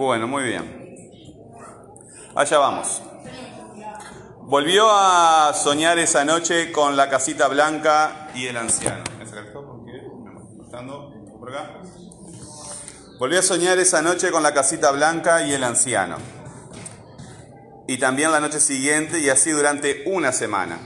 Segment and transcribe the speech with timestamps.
[0.00, 0.96] Bueno, muy bien.
[2.34, 3.02] Allá vamos.
[4.44, 9.04] Volvió a soñar esa noche con la casita blanca y el anciano.
[13.18, 16.16] Volvió a soñar esa noche con la casita blanca y el anciano.
[17.86, 20.78] Y también la noche siguiente y así durante una semana.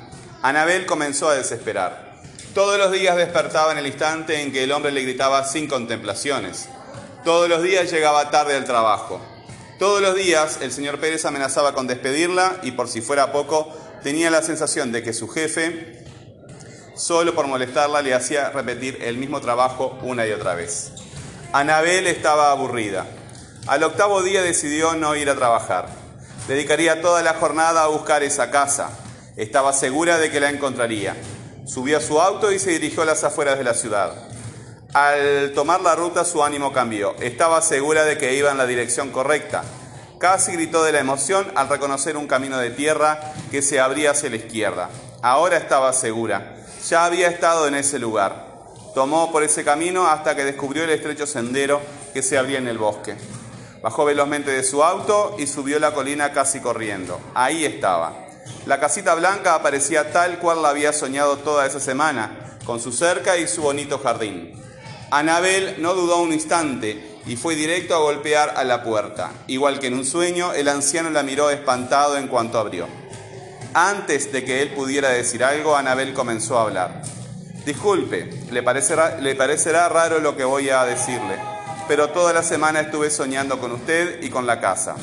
[0.43, 2.21] Anabel comenzó a desesperar.
[2.53, 6.69] Todos los días despertaba en el instante en que el hombre le gritaba sin contemplaciones.
[7.25, 9.19] Todos los días llegaba tarde al trabajo.
[9.79, 14.31] Todos los días el señor Pérez amenazaba con despedirla y por si fuera poco, tenía
[14.31, 16.05] la sensación de que su jefe,
[16.95, 20.93] solo por molestarla, le hacía repetir el mismo trabajo una y otra vez.
[21.55, 23.07] Anabel estaba aburrida.
[23.68, 25.89] Al octavo día decidió no ir a trabajar.
[26.46, 28.91] Dedicaría toda la jornada a buscar esa casa.
[29.37, 31.17] Estaba segura de que la encontraría.
[31.65, 34.34] Subió a su auto y se dirigió a las afueras de la ciudad.
[34.94, 37.16] Al tomar la ruta su ánimo cambió.
[37.19, 39.64] Estaba segura de que iba en la dirección correcta.
[40.20, 43.19] Casi gritó de la emoción al reconocer un camino de tierra
[43.51, 44.91] que se abría hacia la izquierda.
[45.20, 46.59] Ahora estaba segura.
[46.89, 48.47] Ya había estado en ese lugar.
[48.95, 51.81] Tomó por ese camino hasta que descubrió el estrecho sendero
[52.12, 53.17] que se abría en el bosque.
[53.83, 57.19] Bajó velozmente de su auto y subió la colina casi corriendo.
[57.34, 58.12] Ahí estaba.
[58.64, 63.36] La casita blanca aparecía tal cual la había soñado toda esa semana, con su cerca
[63.36, 64.64] y su bonito jardín.
[65.15, 69.31] Anabel no dudó un instante y fue directo a golpear a la puerta.
[69.47, 72.89] Igual que en un sueño, el anciano la miró espantado en cuanto abrió.
[73.75, 77.03] Antes de que él pudiera decir algo, Anabel comenzó a hablar.
[77.65, 81.37] Disculpe, le parecerá, le parecerá raro lo que voy a decirle,
[81.87, 84.97] pero toda la semana estuve soñando con usted y con la casa.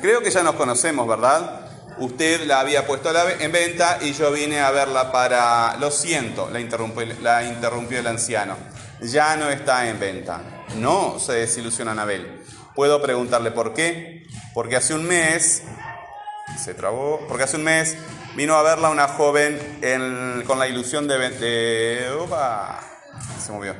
[0.00, 1.60] Creo que ya nos conocemos, ¿verdad?
[1.98, 5.76] Usted la había puesto en venta y yo vine a verla para...
[5.76, 10.64] Lo siento, la interrumpió, la interrumpió el anciano ya no está en venta.
[10.76, 12.42] No, se desilusiona Anabel.
[12.74, 14.26] Puedo preguntarle por qué.
[14.54, 15.62] Porque hace un mes,
[16.62, 17.96] se trabó, porque hace un mes
[18.34, 19.58] vino a verla una joven
[20.46, 21.18] con la ilusión de...
[21.30, 22.06] de
[23.44, 23.74] se movió.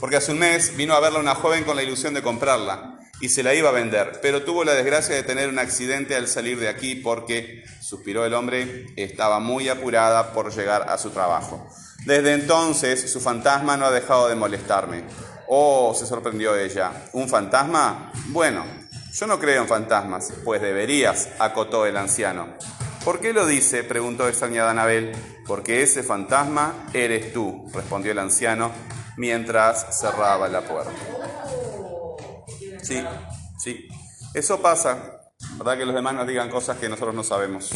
[0.00, 3.28] Porque hace un mes vino a verla una joven con la ilusión de comprarla y
[3.28, 6.58] se la iba a vender, pero tuvo la desgracia de tener un accidente al salir
[6.58, 11.64] de aquí porque, suspiró el hombre, estaba muy apurada por llegar a su trabajo.
[12.04, 15.04] Desde entonces su fantasma no ha dejado de molestarme.
[15.46, 16.92] Oh, se sorprendió ella.
[17.12, 18.12] ¿Un fantasma?
[18.28, 18.64] Bueno,
[19.12, 22.48] yo no creo en fantasmas, pues deberías, acotó el anciano.
[23.04, 23.84] ¿Por qué lo dice?
[23.84, 25.12] preguntó extrañada Anabel.
[25.46, 28.70] Porque ese fantasma eres tú, respondió el anciano
[29.16, 30.92] mientras cerraba la puerta.
[32.82, 33.04] Sí,
[33.58, 33.88] sí.
[34.34, 35.18] Eso pasa.
[35.58, 37.70] ¿Verdad que los demás nos digan cosas que nosotros no sabemos?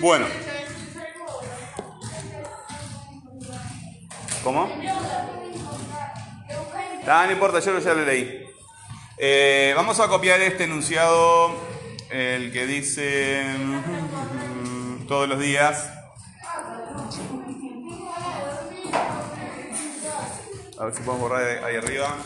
[0.00, 0.26] Bueno.
[4.42, 4.70] ¿Cómo?
[7.06, 8.46] Ah, no importa, yo ya lo leí.
[9.16, 11.52] Eh, vamos a copiar este enunciado,
[12.10, 13.44] el que dice
[15.08, 15.90] todos los días.
[20.78, 22.16] A ver si podemos borrar ahí arriba.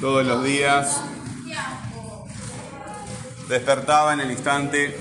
[0.00, 1.00] Todos los días.
[3.48, 4.96] Despertaba en el instante.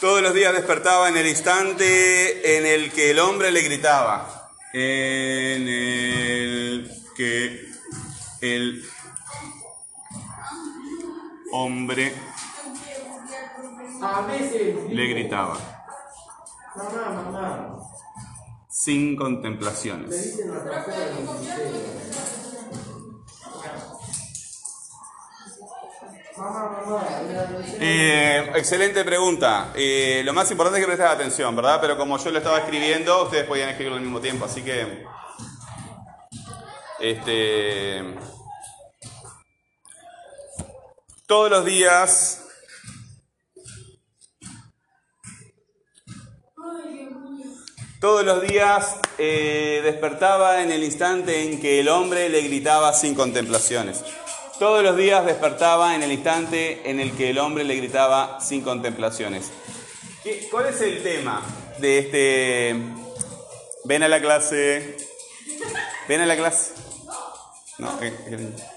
[0.00, 4.50] Todos los días despertaba en el instante en el que el hombre le gritaba.
[4.72, 7.68] En el que
[8.40, 8.84] el
[11.52, 12.12] hombre
[14.90, 15.56] le gritaba.
[18.68, 20.40] Sin contemplaciones.
[27.78, 29.72] Eh, excelente pregunta.
[29.76, 31.78] Eh, lo más importante es que prestes atención, ¿verdad?
[31.80, 35.04] Pero como yo lo estaba escribiendo, ustedes podían escribirlo al mismo tiempo, así que...
[36.98, 38.16] Este...
[41.32, 42.40] Todos los días
[48.02, 53.14] Todos los días eh, despertaba en el instante en que el hombre le gritaba sin
[53.14, 54.04] contemplaciones.
[54.58, 58.60] Todos los días despertaba en el instante en el que el hombre le gritaba sin
[58.60, 59.50] contemplaciones.
[60.50, 61.42] ¿Cuál es el tema
[61.78, 62.76] de este...
[63.84, 64.98] Ven a la clase.
[66.08, 66.74] ¿Ven a la clase?
[67.78, 68.71] No, eh, eh.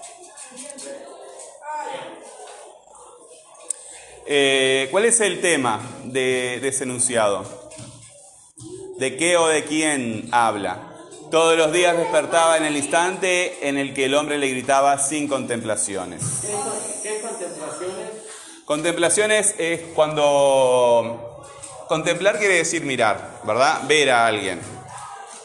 [4.28, 7.70] Eh, ¿Cuál es el tema de, de ese enunciado?
[8.98, 10.94] ¿De qué o de quién habla?
[11.30, 15.28] Todos los días despertaba en el instante en el que el hombre le gritaba sin
[15.28, 16.22] contemplaciones.
[17.02, 18.06] ¿Qué contemplaciones?
[18.64, 21.44] Contemplaciones es cuando...
[21.88, 23.82] Contemplar quiere decir mirar, ¿verdad?
[23.86, 24.60] Ver a alguien.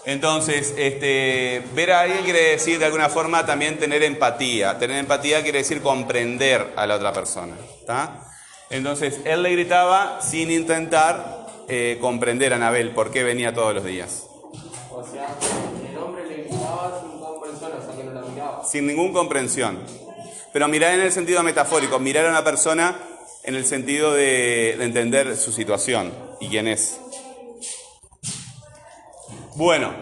[0.05, 4.79] Entonces, este, ver a alguien quiere decir de alguna forma también tener empatía.
[4.79, 7.55] Tener empatía quiere decir comprender a la otra persona.
[7.79, 8.30] ¿está?
[8.71, 13.83] Entonces, él le gritaba sin intentar eh, comprender a Anabel por qué venía todos los
[13.83, 14.27] días.
[14.89, 15.27] O sea,
[15.89, 18.65] el hombre le gritaba sin comprensión, o sea que no la miraba.
[18.65, 19.79] Sin ninguna comprensión.
[20.53, 22.97] Pero mirar en el sentido metafórico, mirar a una persona
[23.43, 26.97] en el sentido de, de entender su situación y quién es.
[29.55, 29.93] Bueno,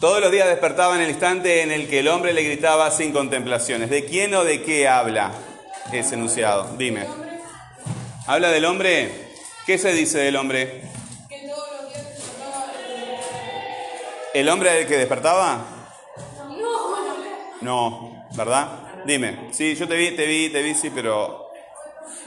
[0.00, 3.12] todos los días despertaba en el instante en el que el hombre le gritaba sin
[3.12, 3.90] contemplaciones.
[3.90, 5.32] ¿De quién o de qué habla
[5.92, 6.68] ese enunciado?
[6.76, 7.27] Dime.
[8.28, 9.10] ¿Habla del hombre?
[9.64, 10.82] ¿Qué se dice del hombre?
[14.34, 15.64] ¿El hombre que despertaba?
[16.50, 18.68] No, No, ¿verdad?
[19.06, 19.48] Dime.
[19.52, 21.48] Sí, yo te vi, te vi, te vi, sí, pero...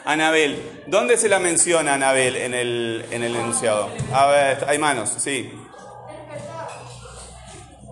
[0.03, 3.92] Anabel, ¿dónde se la menciona Anabel en el, en el enunciado?
[4.12, 5.54] A ver, hay manos, sí.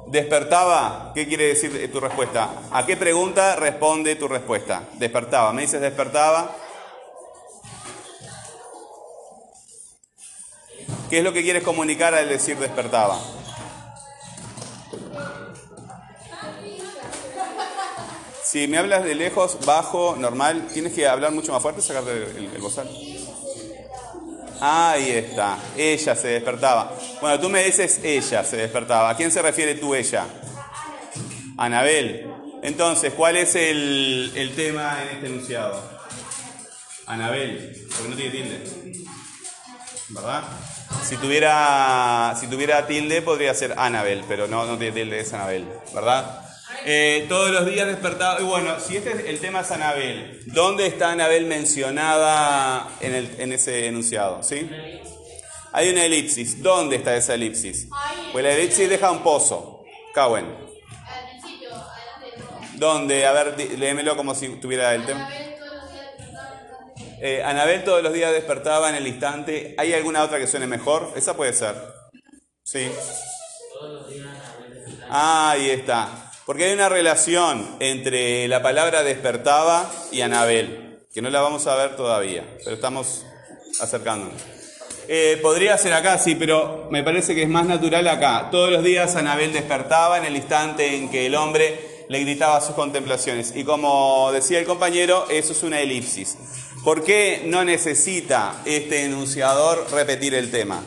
[0.07, 2.49] Despertaba, ¿qué quiere decir tu respuesta?
[2.71, 4.81] ¿A qué pregunta responde tu respuesta?
[4.93, 6.55] Despertaba, me dices despertaba.
[11.09, 13.19] ¿Qué es lo que quieres comunicar al decir despertaba?
[18.43, 22.51] Si me hablas de lejos, bajo, normal, tienes que hablar mucho más fuerte, sacarte el,
[22.53, 22.89] el bozal.
[24.61, 26.91] Ahí está, ella se despertaba.
[27.21, 29.09] Bueno, tú me dices ella se despertaba.
[29.09, 30.25] ¿A quién se refiere tú ella?
[31.57, 32.29] Anabel.
[32.61, 35.81] Entonces, ¿cuál es el, el tema en este enunciado?
[37.05, 38.99] Anabel, porque no tiene tilde.
[40.09, 40.43] ¿Verdad?
[41.03, 45.67] Si tuviera, si tuviera tilde podría ser Anabel, pero no, no tiene tilde, es Anabel,
[45.93, 46.45] ¿verdad?
[46.85, 48.39] Eh, todos los días despertaba.
[48.41, 53.35] Y bueno, si este es el tema es Anabel, ¿dónde está Anabel mencionada en, el,
[53.39, 54.41] en ese enunciado?
[54.43, 54.69] ¿Sí?
[55.71, 56.61] Hay una elipsis.
[56.63, 57.87] ¿Dónde está esa elipsis?
[58.31, 59.83] Pues la elipsis deja un pozo.
[60.13, 60.45] Cawen.
[62.75, 63.25] ¿Dónde?
[63.25, 65.29] A ver, léemelo como si tuviera el tema.
[67.21, 69.75] Eh, Anabel todos los días despertaba en el instante.
[69.77, 71.11] ¿Hay alguna otra que suene mejor?
[71.15, 71.75] Esa puede ser.
[72.63, 72.89] Sí.
[75.09, 76.31] Ah, ahí está.
[76.45, 81.75] Porque hay una relación entre la palabra despertaba y Anabel, que no la vamos a
[81.75, 83.25] ver todavía, pero estamos
[83.81, 84.41] acercándonos.
[85.07, 88.49] Eh, podría ser acá, sí, pero me parece que es más natural acá.
[88.51, 92.75] Todos los días Anabel despertaba en el instante en que el hombre le gritaba sus
[92.75, 93.53] contemplaciones.
[93.55, 96.37] Y como decía el compañero, eso es una elipsis.
[96.83, 100.81] ¿Por qué no necesita este enunciador repetir el tema?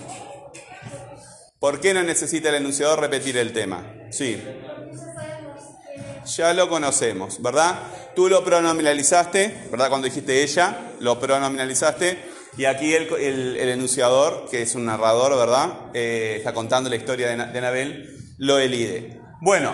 [1.59, 3.85] ¿Por qué no necesita el enunciador repetir el tema?
[4.11, 4.43] Sí.
[6.37, 7.79] Ya lo conocemos, ¿verdad?
[8.17, 9.89] Tú lo pronominalizaste, ¿verdad?
[9.89, 12.31] Cuando dijiste ella, lo pronominalizaste.
[12.56, 15.91] Y aquí el, el- enunciador, que es un narrador, ¿verdad?
[15.94, 19.21] Eh, está contando la historia de, de Anabel, lo elide.
[19.41, 19.73] Bueno,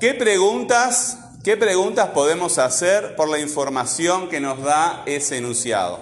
[0.00, 6.00] ¿qué preguntas, ¿qué preguntas podemos hacer por la información que nos da ese enunciado?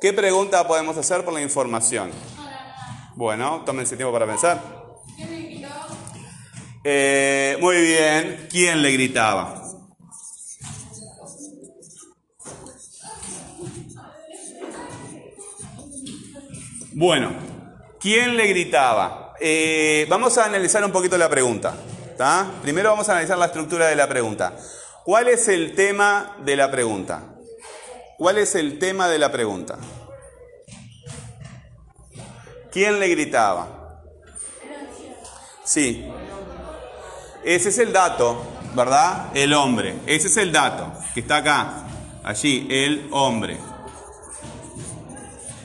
[0.00, 2.10] ¿Qué pregunta podemos hacer por la información?
[3.14, 4.62] Bueno, tómense tiempo para pensar.
[5.16, 5.66] ¿Quién?
[6.84, 9.62] Eh, muy bien, ¿quién le gritaba?
[16.92, 17.32] Bueno,
[18.00, 19.34] ¿quién le gritaba?
[19.40, 21.74] Eh, vamos a analizar un poquito la pregunta.
[22.62, 24.52] Primero vamos a analizar la estructura de la pregunta.
[25.08, 27.22] ¿Cuál es el tema de la pregunta?
[28.18, 29.78] ¿Cuál es el tema de la pregunta?
[32.70, 34.02] ¿Quién le gritaba?
[35.64, 36.06] Sí,
[37.42, 39.30] ese es el dato, ¿verdad?
[39.34, 39.94] El hombre.
[40.04, 41.86] Ese es el dato que está acá.
[42.22, 43.56] Allí, el hombre.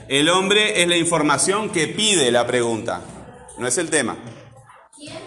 [0.07, 3.01] El hombre es la información que pide la pregunta.
[3.57, 4.15] No es el tema.
[4.95, 5.19] ¿Quién?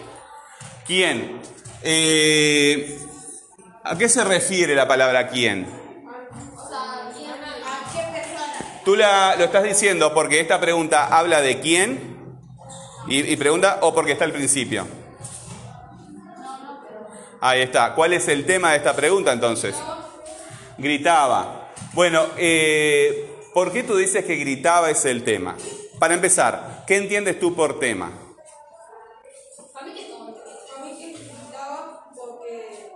[0.87, 1.41] ¿Quién?
[1.83, 3.06] Eh,
[3.89, 5.65] ¿A qué se refiere la palabra quién?
[8.83, 12.17] Tú la- lo estás diciendo porque esta pregunta habla de quién
[13.07, 14.85] y, pregunta o porque está al principio.
[17.39, 17.93] Ahí está.
[17.95, 19.75] ¿Cuál es el tema de esta pregunta entonces?
[20.77, 21.69] Gritaba.
[21.93, 25.55] Bueno, eh, ¿por qué tú dices que gritaba es el tema?
[25.99, 28.11] Para empezar, ¿qué entiendes tú por tema?
[29.75, 32.89] A mí que gritaba porque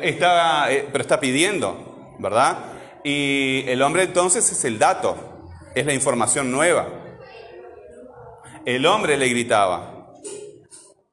[0.00, 2.58] Está, eh, pero está pidiendo, ¿verdad?
[3.02, 5.16] Y el hombre entonces es el dato,
[5.74, 6.88] es la información nueva.
[8.64, 10.12] El hombre le gritaba.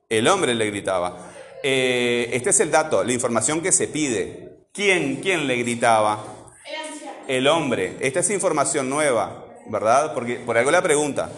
[0.07, 1.31] El hombre le gritaba.
[1.63, 4.65] Eh, este es el dato, la información que se pide.
[4.73, 6.23] ¿Quién, quién le gritaba?
[7.27, 7.97] El hombre.
[7.99, 10.13] Esta es información nueva, ¿verdad?
[10.13, 11.29] Porque por algo la pregunta.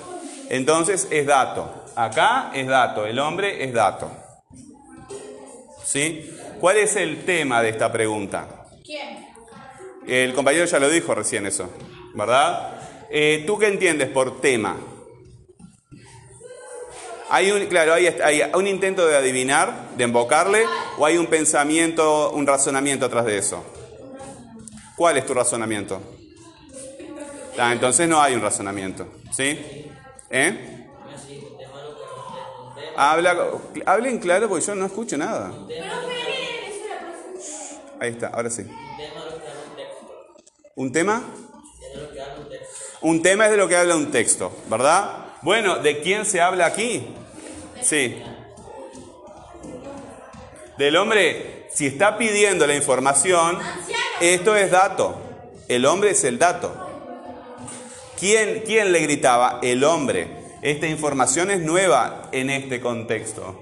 [0.50, 1.83] Entonces es dato.
[1.96, 3.06] Acá es dato.
[3.06, 4.12] El hombre es dato.
[5.84, 6.30] ¿Sí?
[6.60, 8.68] ¿Cuál es el tema de esta pregunta?
[8.84, 9.28] ¿Quién?
[10.08, 11.70] El compañero ya lo dijo recién eso,
[12.14, 12.82] ¿verdad?
[13.10, 14.76] Eh, ¿Tú qué entiendes por tema?
[17.30, 20.66] Hay un, claro, hay, hay un intento de adivinar, de invocarle,
[20.98, 23.64] o hay un pensamiento, un razonamiento atrás de eso.
[24.96, 26.02] ¿Cuál es tu razonamiento?
[27.58, 29.60] Ah, entonces no hay un razonamiento, ¿sí?
[30.30, 30.83] ¿Eh?
[32.96, 33.36] Habla,
[33.86, 35.52] hablen claro porque yo no escucho nada.
[38.00, 38.66] Ahí está, ahora sí.
[40.76, 41.24] ¿Un tema?
[43.02, 45.26] Un tema es de lo que habla un texto, ¿verdad?
[45.42, 47.06] Bueno, ¿de quién se habla aquí?
[47.82, 48.22] Sí.
[50.78, 53.60] Del hombre, si está pidiendo la información,
[54.22, 55.16] esto es dato.
[55.68, 56.74] El hombre es el dato.
[58.20, 59.60] ¿Quién, quién le gritaba?
[59.62, 60.43] El hombre.
[60.64, 63.62] Esta información es nueva en este contexto.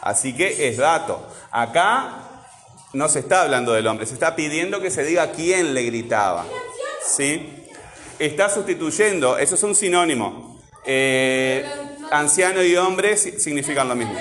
[0.00, 1.26] Así que es dato.
[1.50, 2.44] Acá
[2.92, 6.46] no se está hablando del hombre, se está pidiendo que se diga quién le gritaba.
[7.04, 7.64] ¿Sí?
[8.18, 10.58] Está sustituyendo, eso es un sinónimo.
[10.86, 11.68] Eh,
[12.12, 14.14] anciano y hombre si- significan lo mismo.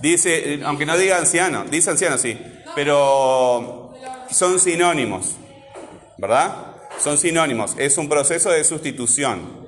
[0.00, 2.36] Dice aunque no diga anciano, dice anciano sí,
[2.74, 3.94] pero
[4.30, 5.36] son sinónimos,
[6.18, 6.71] ¿verdad?
[7.02, 9.66] Son sinónimos, es un proceso de sustitución.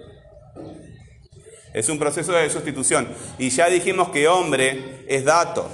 [1.73, 3.09] Es un proceso de sustitución.
[3.39, 5.69] Y ya dijimos que hombre es dato,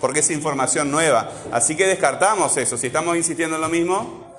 [0.00, 1.30] porque es información nueva.
[1.52, 2.78] Así que descartamos eso.
[2.78, 4.34] Si estamos insistiendo en lo mismo,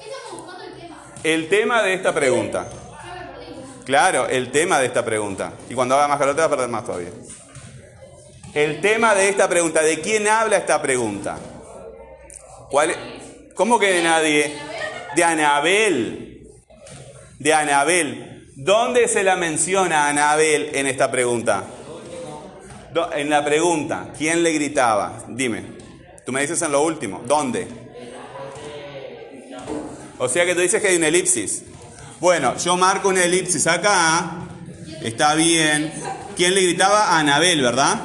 [1.24, 1.84] el tema.
[1.84, 2.68] de esta pregunta.
[3.86, 5.54] Claro, el tema de esta pregunta.
[5.70, 7.10] Y cuando haga más calor te va a perder más todavía.
[8.56, 11.38] El tema de esta pregunta, ¿de quién habla esta pregunta?
[12.72, 12.96] ¿Cuál?
[13.54, 14.69] ¿Cómo que de nadie?
[15.16, 16.48] De Anabel.
[17.40, 18.52] De Anabel.
[18.56, 21.64] ¿Dónde se la menciona Anabel en esta pregunta?
[23.16, 25.24] En la pregunta, ¿quién le gritaba?
[25.30, 25.64] Dime.
[26.26, 27.24] Tú me dices en lo último.
[27.26, 27.68] ¿Dónde?
[30.18, 31.64] O sea que tú dices que hay una elipsis.
[32.20, 34.48] Bueno, yo marco una elipsis acá.
[35.02, 35.94] Está bien.
[36.36, 37.18] ¿Quién le gritaba?
[37.18, 38.02] Anabel, ¿verdad?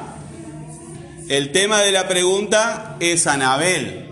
[1.29, 4.04] El tema de la pregunta es Anabel.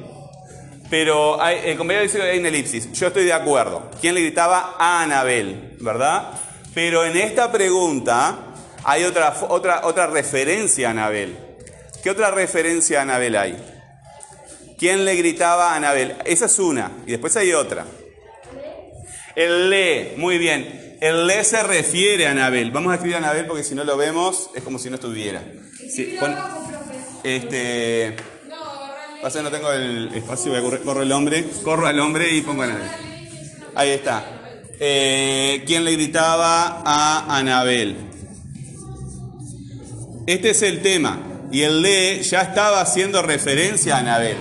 [0.92, 2.92] Pero hay, el compañero dice que hay una elipsis.
[2.92, 3.90] Yo estoy de acuerdo.
[3.98, 4.76] ¿Quién le gritaba?
[4.78, 6.32] A Anabel, ¿verdad?
[6.74, 8.38] Pero en esta pregunta
[8.84, 11.34] hay otra, otra, otra referencia a Anabel.
[12.02, 13.56] ¿Qué otra referencia a Anabel hay?
[14.78, 16.14] ¿Quién le gritaba a Anabel?
[16.26, 16.90] Esa es una.
[17.06, 17.86] Y después hay otra.
[19.34, 20.98] El le, muy bien.
[21.00, 22.70] El le se refiere a Anabel.
[22.70, 25.42] Vamos a escribir a Anabel porque si no lo vemos es como si no estuviera.
[25.90, 26.36] Sí, pon-
[27.24, 28.14] este.
[29.22, 32.64] No tengo el espacio, voy a corro el hombre, corro al hombre y pongo a
[32.66, 32.90] Anabel.
[33.74, 34.24] Ahí está.
[34.80, 37.96] Eh, ¿Quién le gritaba a Anabel?
[40.26, 41.20] Este es el tema.
[41.52, 44.38] Y el le ya estaba haciendo referencia a Anabel.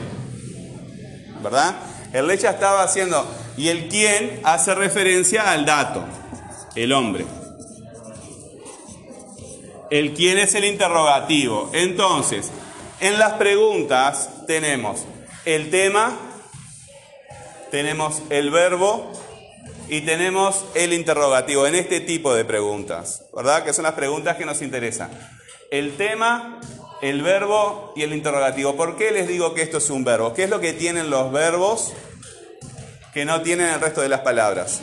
[1.44, 1.76] ¿Verdad?
[2.12, 3.26] El le ya estaba haciendo.
[3.58, 6.04] Y el quién hace referencia al dato.
[6.76, 7.26] El hombre.
[9.92, 11.70] El quién es el interrogativo.
[11.74, 12.50] Entonces,
[13.00, 15.06] en las preguntas tenemos
[15.46, 16.12] el tema,
[17.72, 19.14] tenemos el verbo
[19.88, 23.64] y tenemos el interrogativo en este tipo de preguntas, ¿verdad?
[23.64, 25.10] Que son las preguntas que nos interesan.
[25.72, 26.60] El tema,
[27.02, 28.76] el verbo y el interrogativo.
[28.76, 30.34] ¿Por qué les digo que esto es un verbo?
[30.34, 31.94] ¿Qué es lo que tienen los verbos
[33.14, 34.82] que no tienen el resto de las palabras?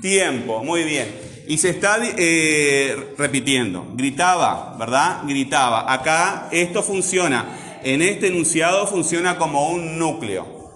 [0.00, 1.06] Tiempo, muy bien.
[1.46, 3.92] Y se está eh, repitiendo.
[3.94, 5.20] Gritaba, ¿verdad?
[5.24, 5.92] Gritaba.
[5.92, 7.63] Acá esto funciona.
[7.84, 10.72] En este enunciado funciona como un núcleo,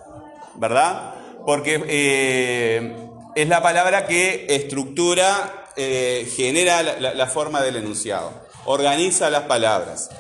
[0.57, 1.15] ¿verdad?
[1.47, 2.97] Porque eh,
[3.35, 8.31] es la palabra que estructura, eh, genera la, forma del enunciado.
[8.67, 10.11] Organiza las palabras.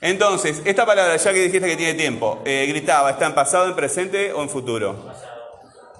[0.00, 3.76] Entonces, esta palabra, ya que dijiste que tiene tiempo, eh, gritaba, ¿está en pasado, en
[3.76, 5.12] presente o en futuro?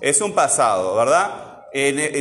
[0.00, 1.68] Es un pasado, ¿verdad?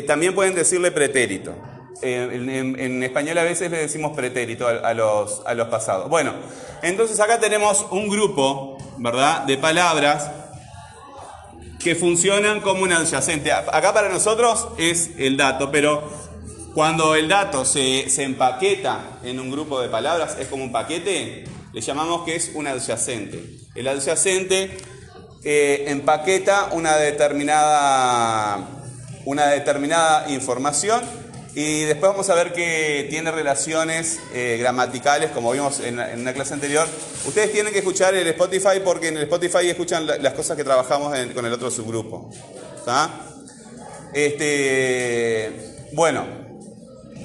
[0.06, 1.56] También pueden decirle pretérito.
[2.02, 6.10] Eh, en, español a veces le decimos pretérito a, a los, a los pasados.
[6.10, 6.34] Bueno,
[6.82, 10.32] entonces acá tenemos un grupo, ¿verdad?, de palabras
[11.80, 13.52] que funcionan como un adyacente.
[13.52, 16.04] Acá para nosotros es el dato, pero
[16.74, 21.46] cuando el dato se, se empaqueta en un grupo de palabras, es como un paquete,
[21.74, 23.44] le llamamos que es un adyacente.
[23.76, 24.78] El adyacente
[25.44, 28.60] eh, empaqueta una determinada,
[29.26, 31.02] una determinada información
[31.54, 36.54] y después vamos a ver que tiene relaciones eh, gramaticales, como vimos en, una clase
[36.54, 36.88] anterior.
[37.26, 40.64] Ustedes tienen que escuchar el Spotify porque en el Spotify escuchan la, las cosas que
[40.64, 42.30] trabajamos con el otro subgrupo.
[42.78, 43.10] ¿Está?
[44.14, 46.26] Este, bueno,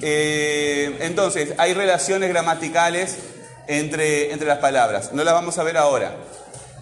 [0.02, 3.18] eh, entonces hay relaciones gramaticales
[3.68, 5.12] entre, entre las palabras.
[5.12, 6.16] No las vamos a ver ahora.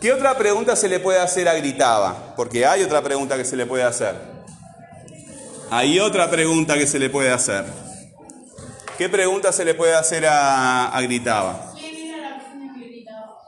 [0.01, 2.35] ¿Qué otra pregunta se le puede hacer a gritaba?
[2.37, 4.34] Porque hay otra pregunta que se le puede hacer.
[5.77, 7.65] Hay otra pregunta que se le puede hacer.
[8.97, 11.73] ¿Qué pregunta se le puede hacer a, a gritaba?
[11.77, 13.39] ¿Quién era la persona que gritaba?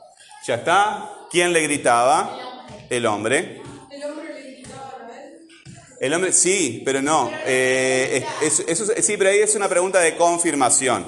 [0.45, 1.11] ¿Ya está?
[1.31, 2.65] ¿Quién le gritaba?
[2.91, 3.63] El hombre.
[3.93, 6.01] ¿El hombre le gritaba a?
[6.01, 7.31] El hombre, sí, pero no.
[7.47, 11.07] Eh, es- es- eso, sí, pero ahí es una pregunta de confirmación.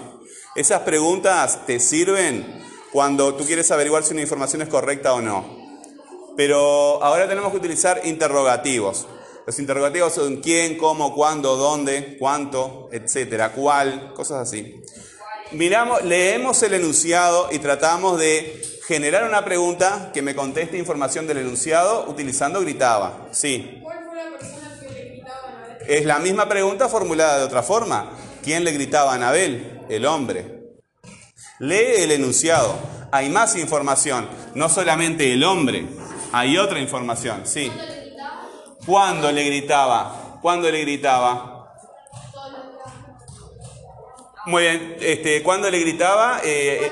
[0.55, 5.45] Esas preguntas te sirven cuando tú quieres averiguar si una información es correcta o no.
[6.37, 9.09] Pero ahora tenemos que utilizar interrogativos.
[9.49, 14.79] Los interrogativos son quién, cómo, cuándo, dónde, cuánto, etcétera, cuál, cosas así.
[15.53, 21.39] Miramos, leemos el enunciado y tratamos de generar una pregunta que me conteste información del
[21.39, 23.29] enunciado utilizando gritaba.
[23.31, 23.81] Sí.
[23.83, 25.87] ¿Cuál fue la persona que le gritaba a Anabel?
[25.89, 28.19] Es la misma pregunta formulada de otra forma.
[28.45, 29.81] ¿Quién le gritaba a Anabel?
[29.89, 30.75] El hombre.
[31.59, 32.79] Lee el enunciado.
[33.13, 34.29] Hay más información.
[34.55, 35.87] No solamente el hombre.
[36.33, 37.47] Hay otra información.
[37.47, 37.73] Sí.
[38.89, 40.39] ¿Cuándo le gritaba?
[40.41, 41.75] ¿Cuándo le gritaba?
[44.47, 44.97] Muy bien.
[44.99, 46.41] Este, ¿Cuándo le gritaba?
[46.43, 46.91] Eh,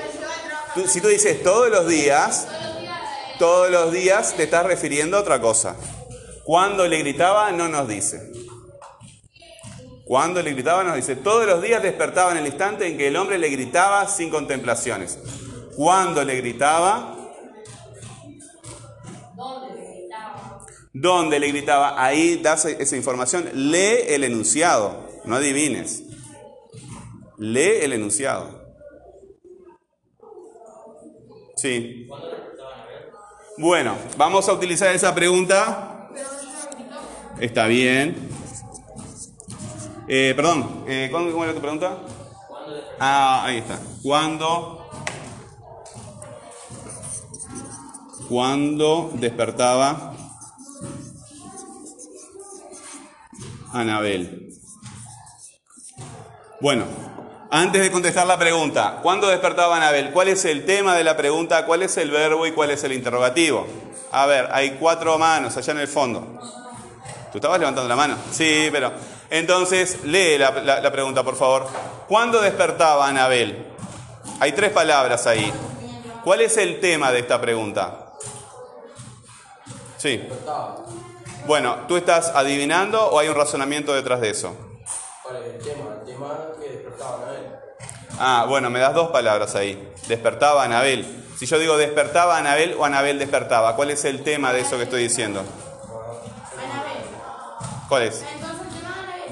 [0.85, 2.47] si tú dices todos los días,
[3.39, 5.75] todos los días te estás refiriendo a otra cosa.
[6.43, 7.51] ¿Cuándo le gritaba?
[7.51, 8.31] No nos dice.
[10.05, 13.17] Cuando le gritaba nos dice, todos los días despertaba en el instante en que el
[13.17, 15.17] hombre le gritaba sin contemplaciones.
[15.75, 17.16] Cuando le gritaba,
[21.01, 22.01] ¿dónde le gritaba?
[22.03, 23.49] Ahí das esa información.
[23.53, 26.03] Lee el enunciado, no adivines.
[27.37, 28.67] Lee el enunciado.
[31.55, 32.07] Sí.
[33.57, 36.09] Bueno, vamos a utilizar esa pregunta.
[37.39, 38.15] Está bien.
[40.07, 41.97] Eh, perdón, eh, ¿cómo, cómo era tu pregunta?
[42.99, 43.79] Ah, ahí está.
[44.01, 44.89] ¿Cuándo?
[48.29, 50.16] ¿Cuándo despertaba
[53.77, 54.53] Anabel?
[56.59, 56.85] Bueno,
[57.51, 60.11] antes de contestar la pregunta, ¿cuándo despertaba Anabel?
[60.11, 61.65] ¿Cuál es el tema de la pregunta?
[61.65, 63.67] ¿Cuál es el verbo y cuál es el interrogativo?
[64.11, 66.39] A ver, hay cuatro manos allá en el fondo.
[67.31, 68.17] ¿Tú estabas levantando la mano?
[68.31, 68.91] Sí, pero...
[69.29, 71.67] Entonces, lee la, la- pregunta, por favor.
[72.07, 73.67] ¿Cuándo despertaba Anabel?
[74.39, 75.51] Hay tres palabras ahí.
[76.23, 78.13] ¿Cuál es el tema de esta pregunta?
[79.97, 80.23] Sí.
[81.47, 84.53] Bueno, ¿tú estás adivinando o hay un razonamiento detrás de eso?
[85.23, 85.95] ¿Cuál es el tema?
[86.01, 87.45] El tema es que despertaba Anabel.
[88.19, 89.93] Ah, bueno, me das dos palabras ahí.
[90.09, 91.23] Despertaba Anabel.
[91.39, 94.83] Si yo digo despertaba Anabel o Anabel despertaba, ¿cuál es el tema de eso que
[94.83, 95.41] estoy diciendo?
[97.87, 98.25] ¿Cuál es?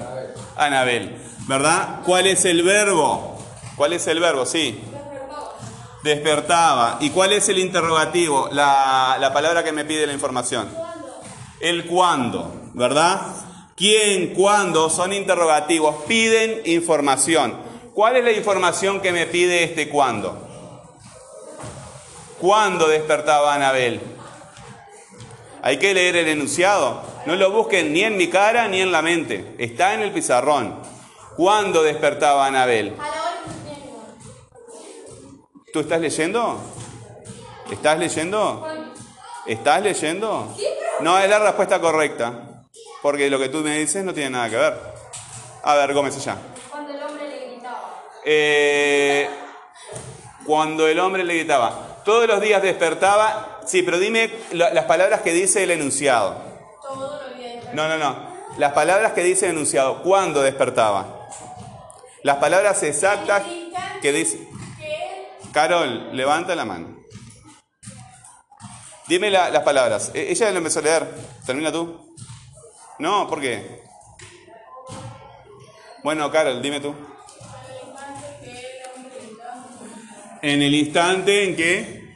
[0.00, 0.34] Anabel.
[0.56, 2.00] Anabel, ¿verdad?
[2.06, 3.38] ¿Cuál es el verbo?
[3.76, 4.46] ¿Cuál es el verbo?
[4.46, 4.82] Sí.
[6.02, 6.96] Despertaba.
[7.00, 8.48] ¿Y cuál es el interrogativo?
[8.52, 10.70] La, la palabra que me pide la información.
[11.60, 13.20] El cuándo, ¿verdad?
[13.76, 14.90] ¿Quién, cuándo?
[14.90, 16.04] Son interrogativos.
[16.06, 17.54] Piden información.
[17.94, 20.46] ¿Cuál es la información que me pide este cuándo?
[22.40, 24.00] ¿Cuándo despertaba Anabel?
[25.62, 27.02] Hay que leer el enunciado.
[27.24, 29.54] No lo busquen ni en mi cara ni en la mente.
[29.58, 30.74] Está en el pizarrón.
[31.36, 32.94] ¿Cuándo despertaba Anabel?
[35.72, 36.60] ¿Tú estás leyendo?
[37.70, 38.66] ¿Estás leyendo?
[39.46, 40.54] ¿Estás leyendo?
[41.00, 42.32] No, es la respuesta correcta.
[43.02, 44.78] Porque lo que tú me dices no tiene nada que ver.
[45.62, 46.36] A ver, Gómez allá.
[46.70, 48.02] Cuando el hombre le gritaba.
[48.24, 49.28] Eh,
[50.46, 53.60] cuando el hombre le gritaba, todos los días despertaba.
[53.66, 56.36] Sí, pero dime la- las palabras que dice el enunciado.
[56.82, 57.74] Todos los días.
[57.74, 58.36] No, no, no.
[58.58, 60.02] Las palabras que dice el enunciado.
[60.02, 61.28] ¿Cuándo despertaba?
[62.22, 63.42] Las palabras exactas
[64.02, 64.48] que dice.
[65.52, 66.95] Carol, levanta la mano.
[69.08, 70.10] Dime la- las palabras.
[70.14, 71.14] E- ella lo empezó a leer.
[71.44, 72.14] ¿Termina tú?
[72.98, 73.82] No, ¿por qué?
[76.02, 76.94] Bueno, Carol, dime tú.
[80.42, 82.06] En el instante en que...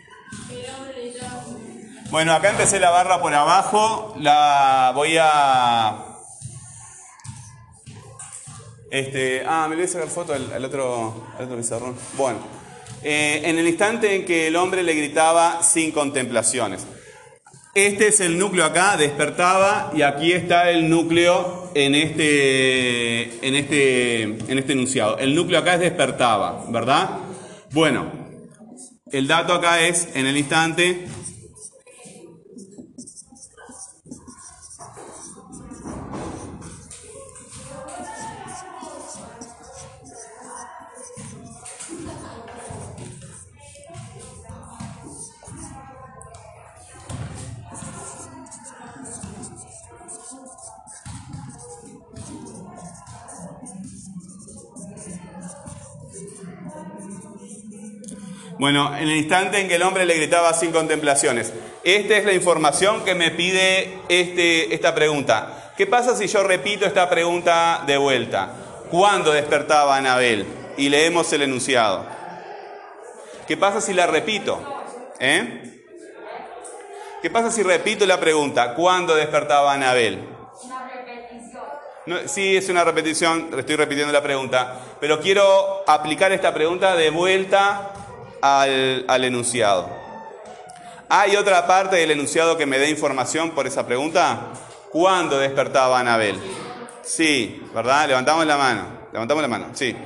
[2.11, 6.07] Bueno, acá empecé la barra por abajo, la voy a...
[8.90, 11.96] Este, ah, me voy a sacar foto al, al otro, al otro pizarrón.
[12.16, 12.40] Bueno,
[13.02, 16.86] eh, en el instante en que el hombre le gritaba sin contemplaciones.
[17.74, 24.22] Este es el núcleo acá, despertaba, y aquí está el núcleo en este, en este,
[24.22, 25.18] en este enunciado.
[25.18, 27.18] El núcleo acá es despertaba, ¿verdad?
[27.70, 28.10] Bueno,
[29.12, 31.06] el dato acá es en el instante
[58.61, 61.51] Bueno, en el instante en que el hombre le gritaba sin contemplaciones.
[61.83, 65.73] Esta es la información que me pide este, esta pregunta.
[65.79, 68.51] ¿Qué pasa si yo repito esta pregunta de vuelta?
[68.90, 70.44] ¿Cuándo despertaba Anabel?
[70.77, 72.05] Y leemos el enunciado.
[73.49, 74.62] ¿Qué pasa si la repito?
[75.18, 75.81] ¿Eh?
[77.23, 78.75] ¿Qué pasa si repito la pregunta?
[78.75, 80.23] ¿Cuándo despertaba Anabel?
[80.64, 81.62] Una repetición.
[82.05, 87.09] No, sí, es una repetición, estoy repitiendo la pregunta, pero quiero aplicar esta pregunta de
[87.09, 87.94] vuelta
[88.42, 89.88] al, al enunciado.
[91.09, 94.53] ¿Hay otra parte del enunciado que me dé información por esa pregunta?
[94.90, 96.38] ¿Cuándo despertaba Anabel?
[97.03, 98.09] Sí, ¿verdad?
[98.09, 99.00] Levantamos la mano.
[99.12, 99.96] Levantamos la mano, sí.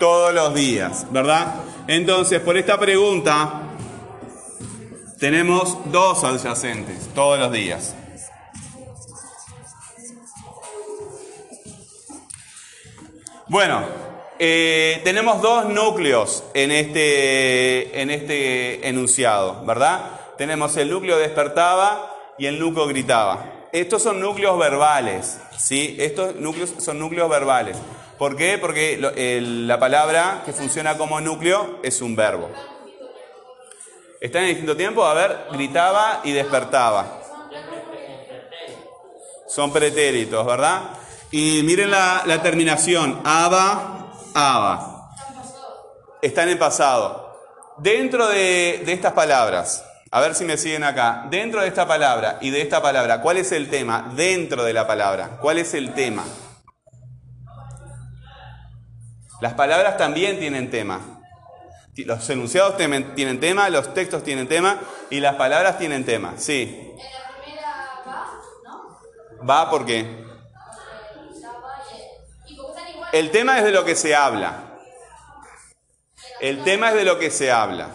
[0.00, 1.54] Todos los días, ¿verdad?
[1.86, 3.62] Entonces, por esta pregunta
[5.18, 7.94] tenemos dos adyacentes, todos los días.
[13.48, 13.82] Bueno,
[14.38, 20.10] eh, tenemos dos núcleos en este, en este enunciado, ¿verdad?
[20.36, 23.66] Tenemos el núcleo despertaba y el núcleo gritaba.
[23.72, 25.96] Estos son núcleos verbales, ¿sí?
[25.98, 27.76] Estos núcleos son núcleos verbales.
[28.16, 28.58] ¿Por qué?
[28.58, 28.98] Porque
[29.40, 32.50] la palabra que funciona como núcleo es un verbo.
[34.20, 35.04] ¿Está en distinto tiempo?
[35.04, 37.20] A ver, gritaba y despertaba.
[39.48, 40.82] Son pretéritos, ¿verdad?
[41.30, 43.97] Y miren la, la terminación, aba,
[44.38, 45.10] aba.
[46.22, 47.36] Están en pasado.
[47.78, 52.38] Dentro de, de estas palabras, a ver si me siguen acá, dentro de esta palabra
[52.40, 54.12] y de esta palabra, ¿cuál es el tema?
[54.16, 56.24] Dentro de la palabra, ¿cuál es el tema?
[59.40, 61.00] Las palabras también tienen tema.
[61.96, 64.78] Los enunciados tienen tema, los textos tienen tema
[65.10, 66.34] y las palabras tienen tema.
[66.36, 66.62] Sí.
[66.62, 67.68] En la primera
[68.06, 68.26] va,
[68.64, 69.46] ¿no?
[69.48, 70.27] Va porque La
[73.12, 74.64] el tema es de lo que se habla.
[76.40, 77.88] El tema es de lo que se habla.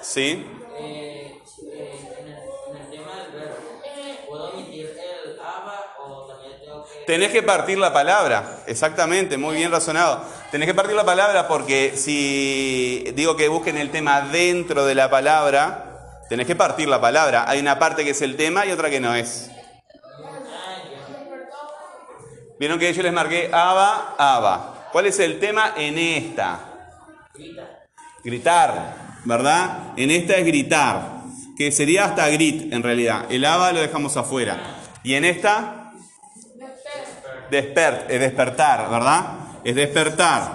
[0.00, 0.46] ¿Sí?
[7.06, 10.24] Tenés que partir la palabra, exactamente, muy bien razonado.
[10.50, 15.10] Tenés que partir la palabra porque si digo que busquen el tema dentro de la
[15.10, 17.44] palabra, tenés que partir la palabra.
[17.48, 19.51] Hay una parte que es el tema y otra que no es.
[22.62, 24.86] Vieron que yo les marqué aba, aba.
[24.92, 26.60] ¿Cuál es el tema en esta?
[28.22, 28.94] Gritar,
[29.24, 29.94] ¿verdad?
[29.96, 31.22] En esta es gritar,
[31.58, 33.24] que sería hasta grit en realidad.
[33.30, 34.76] El aba lo dejamos afuera.
[35.02, 35.92] Y en esta,
[37.50, 39.24] despert, es despertar, ¿verdad?
[39.64, 40.52] Es despertar.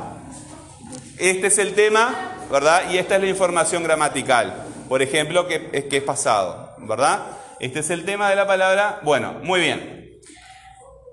[1.18, 2.90] Este es el tema, ¿verdad?
[2.90, 4.64] Y esta es la información gramatical.
[4.88, 7.26] Por ejemplo, que es, que es pasado, ¿verdad?
[7.60, 9.02] Este es el tema de la palabra.
[9.04, 10.07] Bueno, muy bien.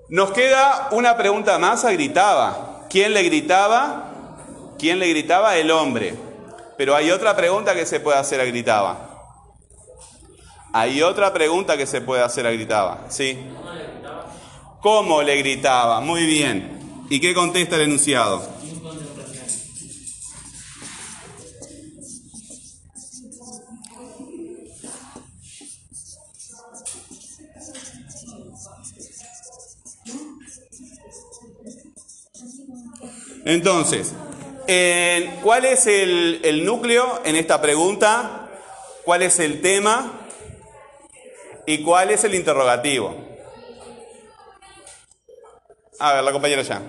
[0.09, 2.85] Nos queda una pregunta más a gritaba.
[2.89, 4.11] ¿Quién le gritaba?
[4.77, 5.57] ¿Quién le gritaba?
[5.57, 6.15] El hombre.
[6.77, 9.09] Pero hay otra pregunta que se puede hacer a gritaba.
[10.73, 13.05] Hay otra pregunta que se puede hacer a gritaba.
[13.09, 13.39] ¿Sí?
[14.81, 16.01] ¿Cómo le gritaba?
[16.01, 17.05] Muy bien.
[17.09, 18.54] ¿Y qué contesta el enunciado?
[33.45, 34.13] Entonces,
[35.43, 38.49] ¿cuál es el, el núcleo en esta pregunta?
[39.03, 40.27] ¿Cuál es el tema?
[41.67, 43.15] ¿Y cuál es el interrogativo?
[45.99, 46.81] A ver, la compañera ya.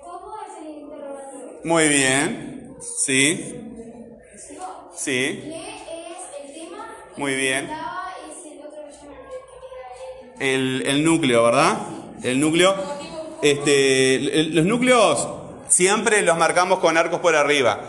[0.00, 1.60] ¿Cómo es el interrogativo?
[1.64, 2.76] Muy bien.
[2.80, 3.54] Sí.
[4.96, 5.40] Sí.
[5.40, 6.86] ¿Qué es el tema?
[7.16, 7.70] Muy bien.
[10.40, 11.78] El, el núcleo, ¿verdad?
[12.22, 12.97] El núcleo.
[13.42, 15.28] Este, los núcleos
[15.68, 17.80] siempre los marcamos con arcos por arriba.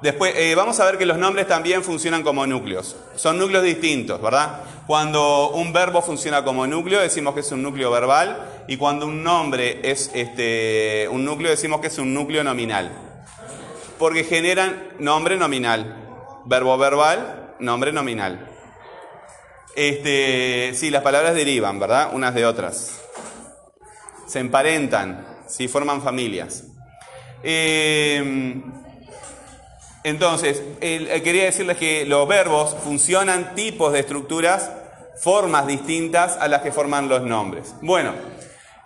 [0.00, 2.96] Después, eh, vamos a ver que los nombres también funcionan como núcleos.
[3.14, 4.60] Son núcleos distintos, ¿verdad?
[4.86, 8.64] Cuando un verbo funciona como núcleo, decimos que es un núcleo verbal.
[8.68, 12.92] Y cuando un nombre es este, un núcleo, decimos que es un núcleo nominal.
[13.98, 15.96] Porque generan nombre nominal.
[16.44, 18.50] Verbo verbal, nombre nominal.
[19.74, 22.10] Este, sí, las palabras derivan, ¿verdad?
[22.12, 23.05] Unas de otras.
[24.26, 26.64] Se emparentan, sí, forman familias.
[27.42, 28.62] Eh,
[30.06, 34.70] entonces, eh, quería decirles que los verbos funcionan tipos de estructuras,
[35.20, 37.74] formas distintas a las que forman los nombres.
[37.80, 38.12] Bueno,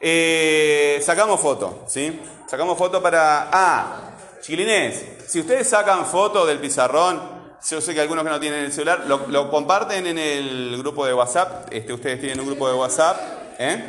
[0.00, 2.20] eh, sacamos foto, ¿sí?
[2.46, 3.50] Sacamos foto para...
[3.52, 7.20] Ah, chiquilines, si ustedes sacan foto del pizarrón,
[7.68, 11.04] yo sé que algunos que no tienen el celular, lo, lo comparten en el grupo
[11.04, 13.18] de WhatsApp, este, ustedes tienen un grupo de WhatsApp,
[13.58, 13.84] ¿eh?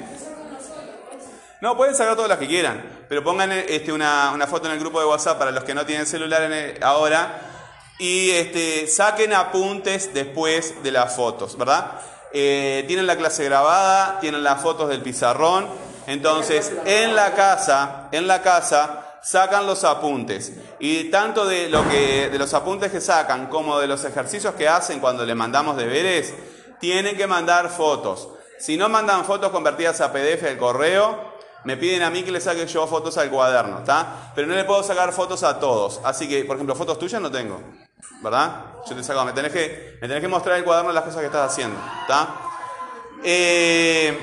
[1.62, 5.00] No, pueden sacar todas las que quieran, pero pongan este, una, foto en el grupo
[5.00, 7.40] de WhatsApp para los que no tienen celular ahora
[8.00, 12.02] y este, saquen apuntes después de las fotos, ¿verdad?
[12.34, 15.68] Eh, tienen la clase grabada, tienen las fotos del pizarrón,
[16.08, 22.30] entonces en la casa, en la casa sacan los apuntes y tanto de lo que
[22.30, 26.34] de los apuntes que sacan como de los ejercicios que hacen cuando le mandamos deberes,
[26.80, 28.30] tienen que mandar fotos.
[28.58, 31.31] Si no mandan fotos convertidas a PDF al correo,
[31.64, 34.32] me piden a mí que le saque yo fotos al cuaderno, ¿está?
[34.36, 36.02] Pero no le puedo sacar fotos a todos.
[36.04, 37.62] Así que, por ejemplo, fotos tuyas no tengo,
[38.22, 38.66] ¿verdad?
[38.90, 41.28] Yo te saco, me tenés que, me tenés que mostrar el cuaderno las cosas que
[41.28, 42.30] estás haciendo, ¿está?
[43.24, 44.18] Eh,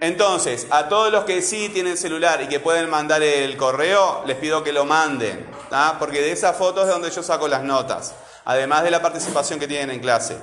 [0.00, 4.36] entonces, a todos los que sí tienen celular y que pueden mandar el correo, les
[4.36, 5.96] pido que lo manden, ¿tá?
[5.98, 9.66] porque de esas fotos es donde yo saco las notas, además de la participación que
[9.66, 10.36] tienen en clase.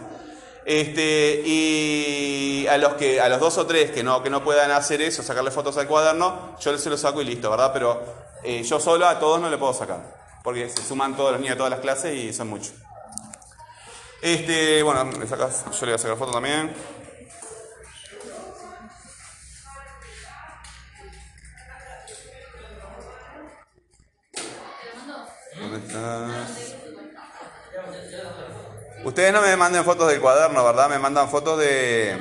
[0.66, 4.72] Este, y a los que a los dos o tres que no, que no puedan
[4.72, 7.72] hacer eso, sacarle fotos al cuaderno, yo se lo saco y listo, ¿verdad?
[7.74, 8.02] Pero
[8.44, 11.56] eh, yo solo a todos no le puedo sacar, porque se suman todos los niños
[11.56, 12.74] de todas las clases y son muchos.
[14.22, 16.74] Este, bueno, yo le voy a sacar foto también.
[25.60, 26.63] ¿Dónde estás?
[29.04, 30.90] Ustedes no me manden fotos del cuaderno, ¿verdad?
[30.90, 32.18] Me mandan fotos de...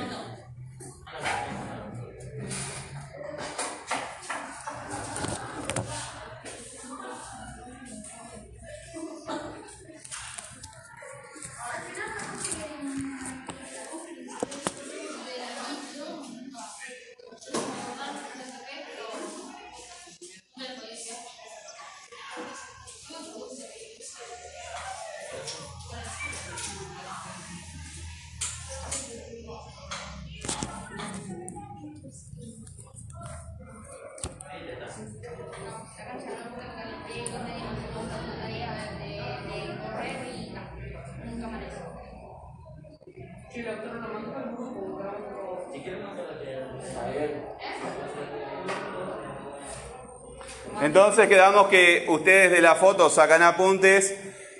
[50.81, 54.15] Entonces quedamos que ustedes de la foto sacan apuntes,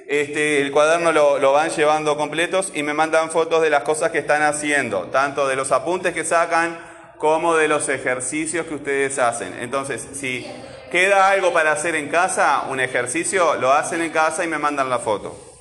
[0.08, 4.12] este, el cuaderno lo, lo van llevando completos y me mandan fotos de las cosas
[4.12, 6.80] que están haciendo, tanto de los apuntes que sacan
[7.18, 9.54] como de los ejercicios que ustedes hacen.
[9.60, 10.46] Entonces, si
[10.92, 14.90] queda algo para hacer en casa, un ejercicio, lo hacen en casa y me mandan
[14.90, 15.53] la foto.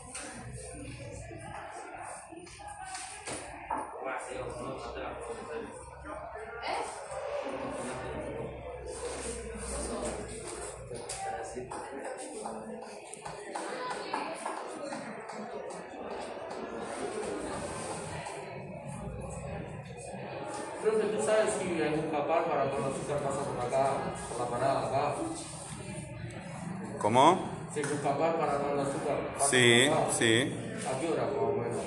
[27.12, 27.46] ¿Cómo?
[28.02, 29.18] Capar para el azúcar
[29.50, 30.50] Sí, sí.
[30.88, 31.82] ¿A qué hora más o menos?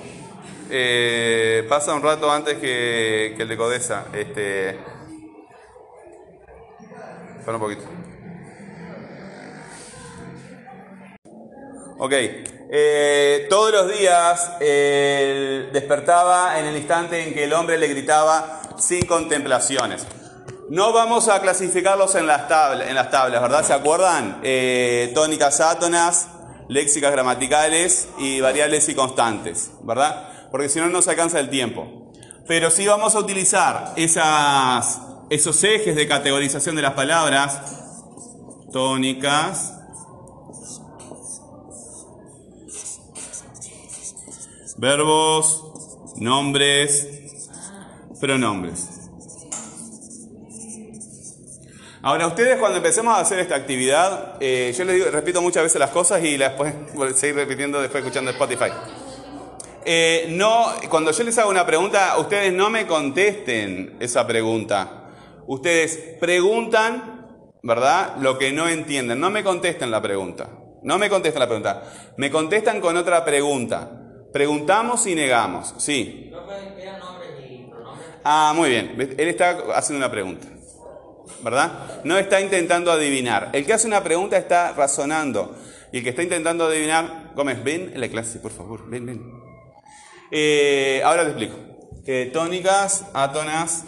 [0.70, 4.04] Eh, pasa un rato antes que, que el de Codesa.
[4.12, 4.78] Este.
[7.40, 7.82] Espera un poquito.
[11.98, 12.12] Ok.
[12.70, 19.04] Eh, todos los días despertaba en el instante en que el hombre le gritaba sin
[19.06, 20.06] contemplaciones.
[20.68, 23.64] No vamos a clasificarlos en las, tabla- en las tablas, ¿verdad?
[23.64, 24.40] ¿Se acuerdan?
[24.42, 26.28] Eh, tónicas átonas,
[26.68, 30.48] léxicas gramaticales y variables y constantes, ¿verdad?
[30.50, 32.10] Porque si no, no se alcanza el tiempo.
[32.48, 37.60] Pero sí vamos a utilizar esos ejes de categorización de las palabras,
[38.72, 39.72] tónicas,
[44.78, 45.62] verbos,
[46.16, 47.08] nombres,
[48.20, 48.95] pronombres.
[52.06, 55.80] Ahora, ustedes cuando empecemos a hacer esta actividad, eh, yo les digo, repito muchas veces
[55.80, 58.70] las cosas y las pueden seguir repitiendo después escuchando Spotify.
[59.84, 65.10] Eh, no, cuando yo les hago una pregunta, ustedes no me contesten esa pregunta.
[65.48, 67.26] Ustedes preguntan,
[67.64, 68.14] ¿verdad?
[68.20, 69.18] Lo que no entienden.
[69.18, 70.48] No me contesten la pregunta.
[70.84, 71.82] No me contesten la pregunta.
[72.18, 73.90] Me contestan con otra pregunta.
[74.32, 75.74] Preguntamos y negamos.
[75.78, 76.30] Sí.
[78.22, 78.94] Ah, muy bien.
[78.96, 80.46] Él está haciendo una pregunta.
[81.42, 82.02] ¿Verdad?
[82.04, 83.50] No está intentando adivinar.
[83.52, 85.56] El que hace una pregunta está razonando.
[85.92, 88.88] Y el que está intentando adivinar, Gómez, ven en la clase, por favor.
[88.88, 89.32] Ven, ven.
[90.30, 91.56] Eh, ahora te explico.
[92.06, 93.84] Eh, tónicas, átonas.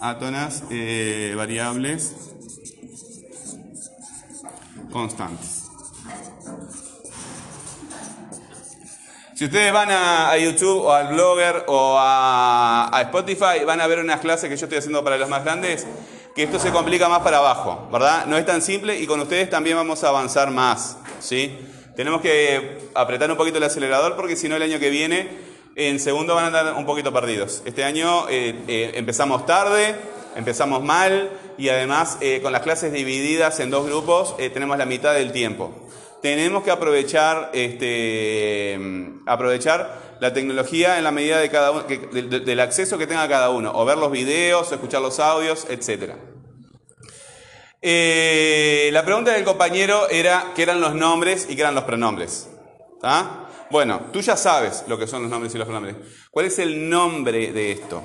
[0.00, 2.14] Átonas, eh, variables,
[4.90, 5.59] constantes.
[9.40, 14.20] Si ustedes van a, YouTube o al Blogger o a, Spotify, van a ver unas
[14.20, 15.86] clases que yo estoy haciendo para los más grandes,
[16.36, 18.26] que esto se complica más para abajo, ¿verdad?
[18.26, 21.58] No es tan simple y con ustedes también vamos a avanzar más, ¿sí?
[21.96, 25.30] Tenemos que apretar un poquito el acelerador porque si no el año que viene
[25.74, 27.62] en segundo van a andar un poquito perdidos.
[27.64, 29.94] Este año eh, eh, empezamos tarde,
[30.36, 35.14] empezamos mal y además eh, con las clases divididas en dos grupos tenemos la mitad
[35.14, 35.72] del tiempo.
[36.22, 38.78] Tenemos que aprovechar, este,
[39.26, 44.10] aprovechar la tecnología en la medida del acceso que tenga cada uno, o ver los
[44.12, 46.18] videos, o escuchar los audios, etcétera.
[47.82, 52.50] Eh, la pregunta del compañero era qué eran los nombres y qué eran los pronombres.
[53.02, 53.48] ¿Ah?
[53.70, 55.96] Bueno, tú ya sabes lo que son los nombres y los pronombres.
[56.30, 58.02] ¿Cuál es el nombre de esto?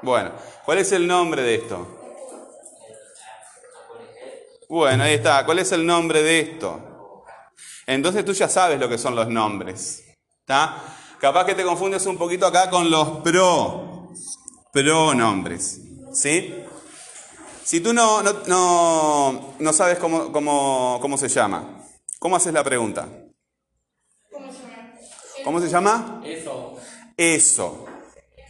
[0.00, 0.32] Bueno,
[0.64, 1.95] ¿cuál es el nombre de esto?
[4.68, 5.44] Bueno, ahí está.
[5.44, 7.24] ¿Cuál es el nombre de esto?
[7.86, 10.04] Entonces tú ya sabes lo que son los nombres.
[10.40, 10.82] ¿Está?
[11.20, 14.12] Capaz que te confundes un poquito acá con los pro,
[14.72, 15.80] pronombres.
[16.12, 16.54] ¿Sí?
[17.64, 21.82] Si tú no, no, no, no sabes cómo, cómo, cómo se llama,
[22.18, 23.08] ¿cómo haces la pregunta?
[24.30, 24.92] ¿Cómo se llama?
[25.44, 26.22] ¿Cómo se llama?
[26.24, 26.76] Eso.
[27.16, 27.86] Eso.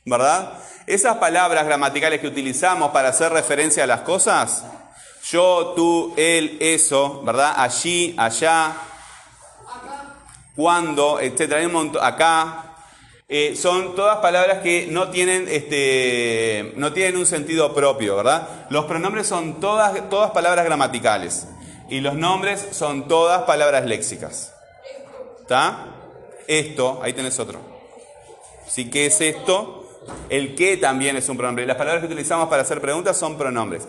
[0.05, 0.59] ¿Verdad?
[0.87, 4.65] Esas palabras gramaticales que utilizamos para hacer referencia a las cosas,
[5.31, 7.55] yo, tú, él, eso, ¿verdad?
[7.57, 8.77] Allí, allá,
[10.55, 12.77] cuando, etcétera, hay un montón, acá,
[13.29, 18.67] eh, son todas palabras que no tienen, este, no tienen un sentido propio, ¿verdad?
[18.71, 21.49] Los pronombres son todas, todas palabras gramaticales
[21.89, 24.55] y los nombres son todas palabras léxicas.
[25.41, 25.89] ¿Está?
[26.47, 27.59] Esto, ahí tenés otro.
[28.69, 30.01] Sí, ¿qué es esto?
[30.29, 31.67] El qué también es un pronombre.
[31.67, 33.87] Las palabras que utilizamos para hacer preguntas son pronombres.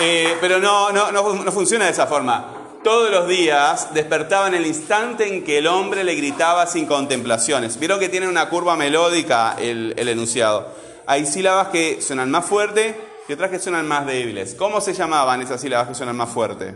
[0.00, 2.54] Eh, pero no, no, no, no funciona de esa forma.
[2.82, 7.78] Todos los días despertaba en el instante en que el hombre le gritaba sin contemplaciones.
[7.78, 10.74] Vieron que tiene una curva melódica el, el enunciado.
[11.06, 12.98] Hay sílabas que suenan más fuerte
[13.28, 14.54] y otras que suenan más débiles.
[14.54, 16.74] ¿Cómo se llamaban esas sílabas que suenan más fuerte?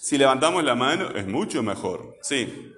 [0.00, 2.16] Si levantamos la mano es mucho mejor.
[2.22, 2.74] Sí.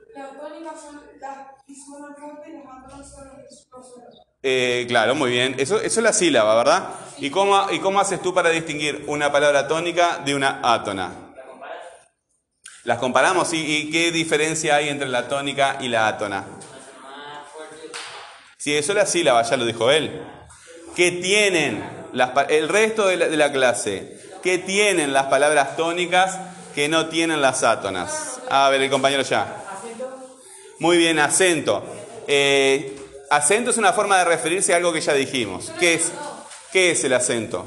[4.43, 5.55] Eh, claro, muy bien.
[5.59, 6.89] Eso, eso es la sílaba, ¿verdad?
[7.19, 11.13] ¿Y cómo, ¿Y cómo haces tú para distinguir una palabra tónica de una átona?
[12.85, 16.45] Las comparamos, ¿y, y qué diferencia hay entre la tónica y la átona?
[18.63, 20.23] Si es la sílaba, ya lo dijo él.
[20.95, 24.17] ¿Qué tienen las, el resto de la, de la clase?
[24.41, 26.39] ¿Qué tienen las palabras tónicas
[26.73, 28.39] que no tienen las átonas?
[28.49, 29.65] A ver, el compañero ya.
[30.79, 31.85] Muy bien, acento.
[32.29, 32.97] Eh,
[33.31, 35.73] acento es una forma de referirse a algo que ya dijimos.
[35.81, 36.13] ¿Qué es,
[36.71, 37.67] qué es el acento?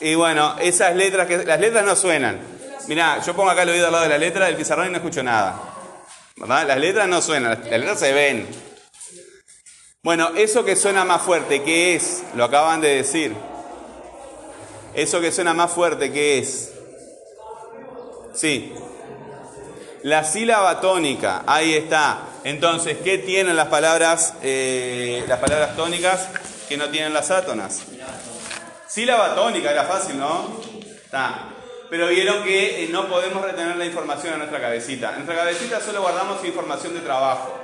[0.00, 2.38] Y bueno, esas letras que las letras no suenan.
[2.86, 4.96] Mirá, yo pongo acá el oído al lado de la letra del pizarrón y no
[4.98, 5.77] escucho nada.
[6.46, 8.46] Las letras no suenan, las las letras se ven.
[10.02, 12.22] Bueno, eso que suena más fuerte, ¿qué es?
[12.34, 13.34] Lo acaban de decir.
[14.94, 16.72] Eso que suena más fuerte, ¿qué es?
[18.32, 18.72] Sí.
[20.02, 22.20] La sílaba tónica, ahí está.
[22.44, 26.28] Entonces, ¿qué tienen las palabras, eh, las palabras tónicas
[26.68, 27.82] que no tienen las átonas?
[28.86, 30.60] Sílaba tónica, era fácil, ¿no?
[31.04, 31.57] Está.
[31.90, 35.10] Pero vieron que eh, no podemos retener la información en nuestra cabecita.
[35.10, 37.58] En nuestra cabecita solo guardamos información de trabajo.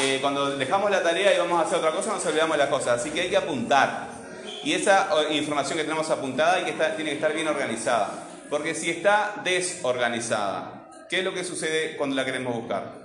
[0.00, 2.70] Eh, cuando dejamos la tarea y vamos a hacer otra cosa, nos olvidamos de las
[2.70, 3.00] cosas.
[3.00, 4.08] Así que hay que apuntar.
[4.62, 8.24] Y esa información que tenemos apuntada hay que tiene que estar bien organizada.
[8.48, 13.04] Porque si está desorganizada, ¿qué es lo que sucede cuando la queremos buscar?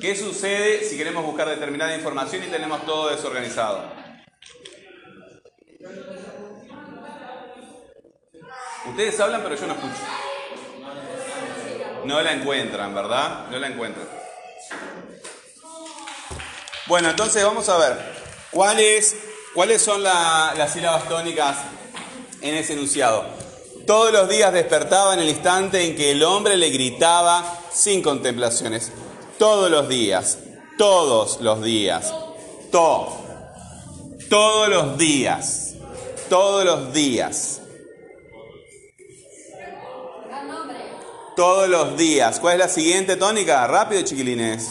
[0.00, 3.98] ¿Qué sucede si queremos buscar determinada información y tenemos todo desorganizado?
[8.86, 10.02] Ustedes hablan, pero yo no escucho.
[12.04, 13.46] No la encuentran, ¿verdad?
[13.50, 14.08] No la encuentran.
[16.86, 17.98] Bueno, entonces vamos a ver.
[18.50, 19.16] ¿Cuáles,
[19.54, 21.58] cuáles son la- las sílabas tónicas
[22.40, 23.26] en ese enunciado?
[23.86, 28.90] Todos los días despertaba en el instante en que el hombre le gritaba sin contemplaciones.
[29.38, 30.38] Todos los días.
[30.78, 32.12] Todos los días.
[32.70, 33.18] To.
[34.30, 35.74] Todos los días.
[36.28, 37.60] Todos los días.
[40.26, 40.76] Gran nombre.
[41.38, 42.40] Todos los días.
[42.40, 43.64] ¿Cuál es la siguiente tónica?
[43.68, 44.70] Rápido, chiquilines.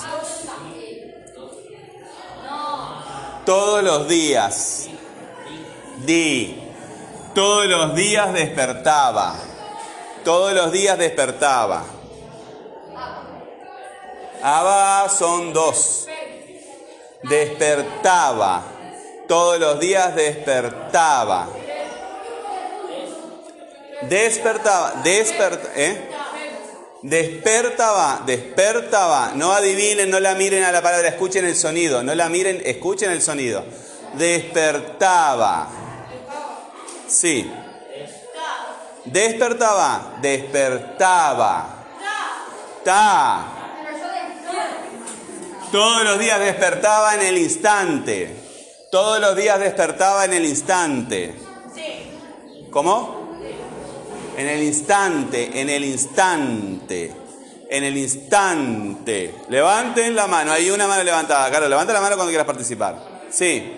[3.45, 4.89] Todos los días.
[6.05, 6.61] Di.
[7.33, 9.37] Todos los días despertaba.
[10.25, 11.85] Todos los días despertaba.
[14.43, 16.05] Aba son dos.
[17.23, 18.63] Despertaba.
[19.25, 21.47] Todos los días despertaba.
[24.01, 24.91] Despertaba.
[25.01, 25.73] Despertaba.
[25.77, 26.26] ¿Eh?
[27.01, 29.31] Despertaba, despertaba.
[29.35, 32.03] No adivinen, no la miren a la palabra, escuchen el sonido.
[32.03, 33.63] No la miren, escuchen el sonido.
[34.13, 35.69] Despertaba.
[37.07, 37.49] Sí.
[39.05, 41.85] Despertaba, despertaba.
[42.83, 43.53] Ta.
[45.71, 48.35] Todos los días despertaba en el instante.
[48.89, 51.35] Todos los días despertaba en el instante.
[52.71, 53.16] ¿Cómo?
[54.37, 57.11] En el instante, en el instante,
[57.69, 59.33] en el instante.
[59.49, 61.49] Levanten la mano, hay una mano levantada.
[61.49, 63.23] Carlos, levanta la mano cuando quieras participar.
[63.31, 63.73] Sí.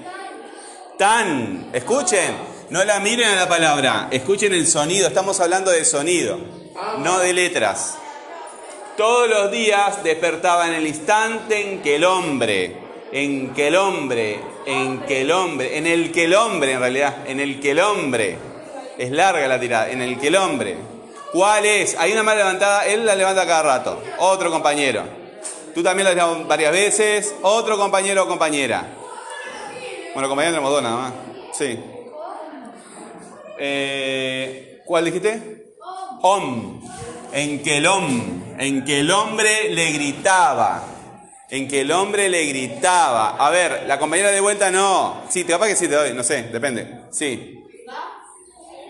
[0.97, 2.36] Tan, escuchen,
[2.72, 6.38] no la miren a la palabra, escuchen el sonido, estamos hablando de sonido,
[6.97, 7.95] no de letras.
[8.97, 12.76] Todos los días despertaba en el instante en que el hombre,
[13.14, 17.16] en que el hombre, en que el hombre, en el que el hombre en realidad,
[17.28, 18.49] en el que el hombre,
[19.00, 20.78] es larga la tirada, en el que el hombre.
[21.32, 21.95] ¿Cuál es?
[21.97, 25.04] Hay una mano levantada, él la levanta cada rato, otro compañero.
[25.74, 28.86] Tú también la levantas varias veces, otro compañero o compañera.
[30.14, 31.14] Bueno, compañero tenemos dos nada más.
[31.54, 31.80] Sí.
[33.60, 35.74] Eh, ¿Cuál dijiste?
[36.22, 36.82] Om.
[37.32, 40.84] En que el om, en que el hombre le gritaba.
[41.50, 43.36] En que el hombre le gritaba.
[43.38, 45.22] A ver, la compañera de vuelta no.
[45.30, 47.02] Sí, te capaz que sí te doy, no sé, depende.
[47.12, 47.59] Sí.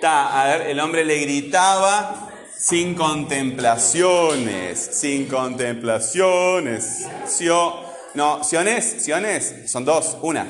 [0.01, 7.05] Ta, a ver, el hombre le gritaba sin contemplaciones, sin contemplaciones.
[7.25, 7.75] Sio,
[8.13, 10.47] no, siones, siones, son dos, una.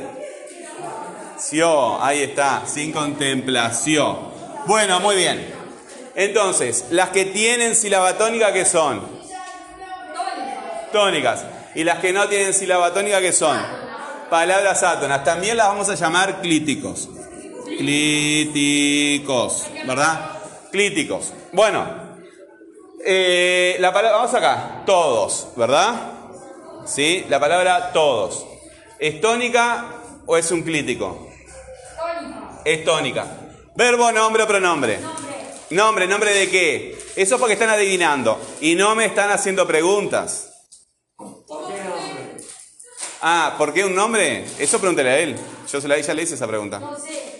[1.38, 4.30] Sio, ahí está, sin contemplación.
[4.68, 5.54] Bueno, muy bien.
[6.16, 9.02] Entonces, las que tienen sílaba tónica, ¿qué son?
[10.92, 11.46] Tónicas.
[11.76, 13.58] Y las que no tienen sílaba tónica, ¿qué son?
[14.30, 15.24] Palabras átonas.
[15.24, 17.10] También las vamos a llamar clíticos.
[17.78, 20.32] Clíticos, ¿verdad?
[20.72, 21.34] Clíticos.
[21.52, 21.86] Bueno,
[23.06, 26.14] eh, la palabra, vamos acá, todos, ¿verdad?
[26.86, 27.26] ¿Sí?
[27.30, 28.46] La palabra todos.
[29.00, 29.86] ¿Es tónica
[30.26, 31.28] o es un clítico?
[32.66, 33.26] Es tónica.
[33.76, 35.00] Verbo, nombre o pronombre.
[35.70, 36.98] Nombre, nombre de qué?
[37.16, 40.68] Eso es porque están adivinando y no me están haciendo preguntas.
[41.16, 42.38] ¿Por qué nombre?
[43.22, 44.46] Ah, ¿por qué un nombre?
[44.58, 45.36] Eso pregúntale a él.
[45.72, 46.80] Yo se la, ya le hice esa pregunta.
[46.80, 47.39] No sé.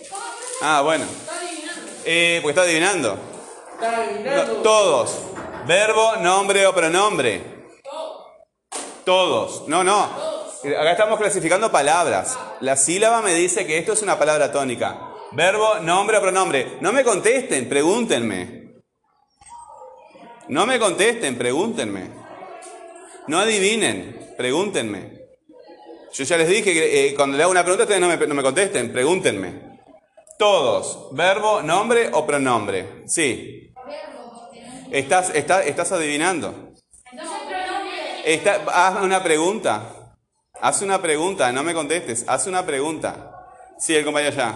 [0.60, 1.04] Ah, bueno.
[1.04, 1.90] Está adivinando.
[2.04, 3.18] Eh, porque está adivinando.
[3.74, 4.54] Está No, adivinando.
[4.62, 5.18] todos.
[5.66, 7.42] Verbo, nombre o pronombre.
[9.04, 9.66] Todos.
[9.68, 10.02] No, no.
[10.02, 12.38] Acá estamos clasificando palabras.
[12.60, 14.98] La sílaba me dice que esto es una palabra tónica.
[15.32, 16.76] Verbo, nombre o pronombre.
[16.80, 18.74] No me contesten, pregúntenme.
[20.48, 22.10] No me contesten, pregúntenme.
[23.28, 25.20] No adivinen, pregúntenme.
[26.12, 28.34] Yo ya les dije que eh, cuando le hago una pregunta ustedes no me, no
[28.34, 29.69] me contesten, pregúntenme.
[30.40, 33.02] Todos, verbo, nombre o pronombre.
[33.06, 33.74] Sí.
[34.90, 36.72] Estás, estás, estás adivinando.
[38.24, 40.16] Está- haz una pregunta.
[40.62, 42.24] Haz una pregunta, no me contestes.
[42.26, 43.32] Haz una pregunta.
[43.78, 44.54] Sí, el compañero ya.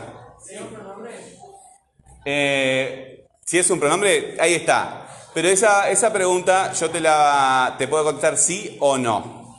[2.25, 5.07] Eh, si es un pronombre, ahí está.
[5.35, 9.59] Pero esa, esa pregunta yo te la te puedo contestar sí o no.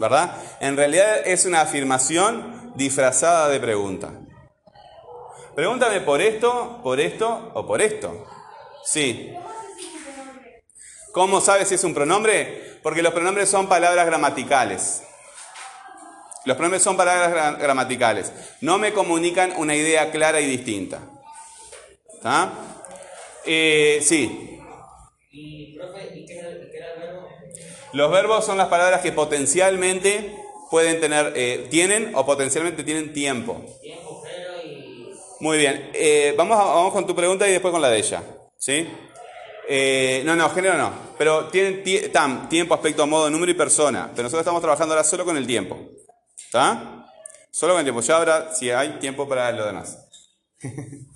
[0.00, 0.34] ¿Verdad?
[0.58, 4.10] En realidad es una afirmación disfrazada de pregunta.
[5.58, 8.24] Pregúntame por esto, por esto o por esto.
[8.84, 9.34] Sí.
[11.10, 12.78] ¿Cómo sabes si es un pronombre?
[12.80, 15.02] Porque los pronombres son palabras gramaticales.
[16.44, 18.32] Los pronombres son palabras gra- gramaticales.
[18.60, 21.00] No me comunican una idea clara y distinta.
[22.14, 22.52] ¿Está?
[23.44, 24.60] Eh, sí.
[25.32, 27.28] Y, profe, ¿y qué era, y qué era el verbo?
[27.94, 30.36] Los verbos son las palabras que potencialmente
[30.70, 33.60] pueden tener, eh, tienen o potencialmente tienen tiempo.
[35.40, 35.90] Muy bien.
[35.94, 38.22] Eh, vamos, a- con tu pregunta y después con la de ella.
[38.56, 38.88] ¿Sí?
[39.68, 40.92] Eh, no, no, género no.
[41.16, 44.08] Pero tienen tie- tam, tiempo, aspecto, modo, número y persona.
[44.10, 45.78] Pero nosotros estamos trabajando ahora solo con el tiempo.
[46.36, 47.06] ¿Está?
[47.50, 48.00] Solo con el tiempo.
[48.00, 49.98] Ya habrá, si hay tiempo para lo demás.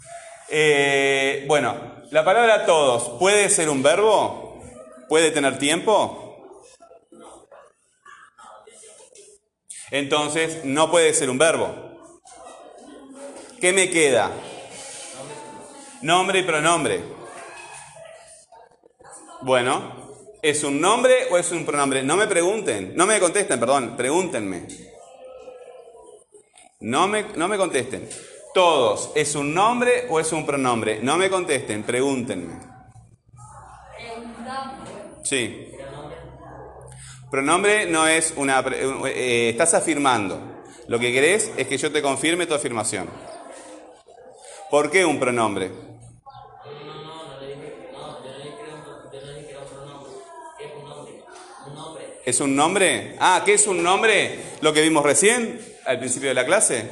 [0.54, 1.74] Eh, bueno,
[2.10, 4.62] la palabra todos, ¿puede ser un verbo?
[5.08, 6.52] ¿Puede tener tiempo?
[9.90, 11.91] Entonces, no puede ser un verbo.
[13.62, 14.32] ¿Qué me queda?
[16.00, 17.00] Nombre y pronombre.
[19.42, 20.10] Bueno,
[20.42, 22.02] ¿es un nombre o es un pronombre?
[22.02, 24.66] No me pregunten, no me contesten, perdón, pregúntenme.
[26.80, 28.08] No me, no me contesten.
[28.52, 30.98] Todos, ¿es un nombre o es un pronombre?
[31.00, 32.58] No me contesten, pregúntenme.
[35.22, 35.70] Sí.
[37.30, 38.58] Pronombre no es una...
[39.06, 40.64] eh, estás afirmando.
[40.88, 43.08] Lo que querés es que yo te confirme tu afirmación.
[44.72, 45.68] ¿Por qué un pronombre?
[45.68, 47.42] No, no, no, no.
[47.92, 50.10] No, no no dije que era un pronombre.
[50.58, 51.24] ¿Qué es un nombre?
[51.66, 52.20] Un nombre.
[52.24, 53.16] ¿Es un nombre?
[53.20, 54.40] Ah, ¿qué es un nombre?
[54.62, 56.88] Lo que vimos recién, al principio de la clase.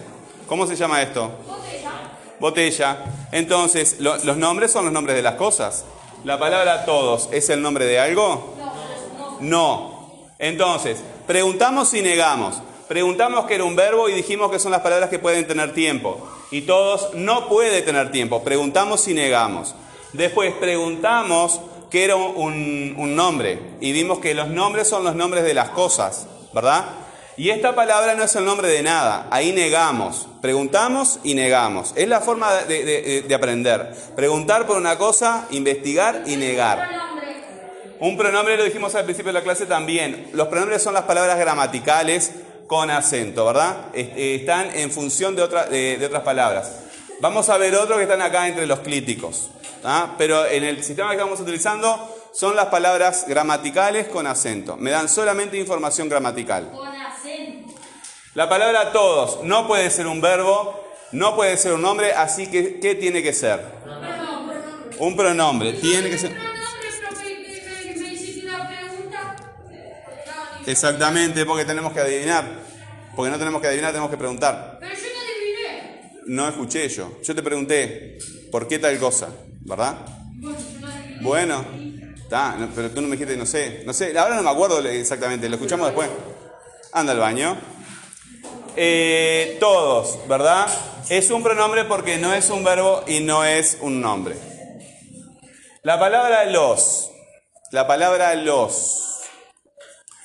[0.47, 1.31] ¿Cómo se llama esto?
[1.49, 1.93] Botella.
[2.39, 3.05] Botella.
[3.33, 5.87] Entonces, lo- los nombres son los nombres de las cosas.
[6.25, 8.57] La palabra todos, ¿es el nombre de algo?
[9.41, 10.29] No.
[10.39, 12.61] Entonces, preguntamos y negamos.
[12.91, 16.29] Preguntamos que era un verbo y dijimos que son las palabras que pueden tener tiempo.
[16.51, 18.43] Y todos no puede tener tiempo.
[18.43, 19.77] Preguntamos y negamos.
[20.13, 23.61] Después preguntamos que era un, nombre.
[23.81, 26.27] Y vimos que los nombres son los nombres de las cosas.
[26.53, 26.85] ¿Verdad?
[27.37, 29.29] Y esta palabra no es el nombre de nada.
[29.31, 30.27] Ahí negamos.
[30.43, 31.93] Preguntamos y negamos.
[31.95, 33.95] Es la forma de, de- de aprender.
[34.17, 36.89] Preguntar por una cosa, investigar y negar.
[38.01, 40.29] Un pronombre lo dijimos al principio de la clase también.
[40.33, 42.33] Los pronombres son las palabras gramaticales
[42.71, 43.87] con acento, ¿verdad?
[43.93, 46.71] Eh, Están en función de, otra- de- de otras palabras.
[47.21, 49.51] Vamos a ver otros que están acá entre los clíticos.
[49.83, 50.15] ¿ah?
[50.17, 54.77] Pero en el sistema que estamos utilizando son las palabras gramaticales con acento.
[54.77, 56.71] Me dan solamente información gramatical.
[56.71, 57.75] Con acento.
[58.35, 62.79] La palabra todos no puede ser un verbo, no puede ser un nombre, así que
[62.79, 63.59] ¿qué tiene que ser?
[65.01, 65.73] Un pronombre.
[65.73, 66.37] Tiene que ser.
[70.71, 72.45] Exactamente, porque tenemos que adivinar.
[73.17, 74.79] Porque no tenemos que adivinar, tenemos que preguntar.
[74.81, 76.23] Pero yo no adiviné.
[76.27, 77.19] No escuché yo.
[77.23, 78.19] Yo te pregunté,
[78.53, 79.29] ¿por qué tal cosa?
[79.63, 79.97] ¿Verdad?
[80.37, 81.23] Bueno, yo no adiviné.
[81.23, 81.65] Bueno,
[82.15, 83.83] está, no, pero tú no me dijiste, no sé.
[83.85, 86.09] No sé, ahora no me acuerdo exactamente, lo escuchamos después.
[86.93, 87.57] Anda al baño.
[88.77, 90.67] Eh, todos, ¿verdad?
[91.09, 94.37] Es un pronombre porque no es un verbo y no es un nombre.
[95.83, 97.11] La palabra los,
[97.73, 99.10] la palabra los,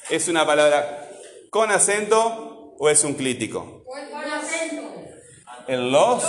[0.09, 1.09] ¿es una palabra
[1.49, 3.83] con acento o es un clítico?
[3.85, 4.83] Con acento.
[5.67, 6.23] El los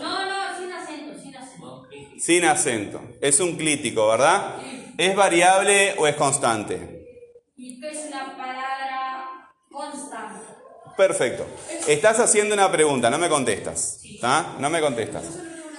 [0.00, 1.88] No, no, sin acento, sin acento.
[2.18, 3.00] sin acento.
[3.20, 4.56] Es un clítico, ¿verdad?
[4.98, 6.98] ¿Es variable o es constante?
[7.56, 10.44] Es una palabra constante.
[10.96, 11.46] Perfecto.
[11.88, 14.00] Estás haciendo una pregunta, no me contestas.
[14.20, 14.56] ¿tá?
[14.58, 15.24] No me contestas.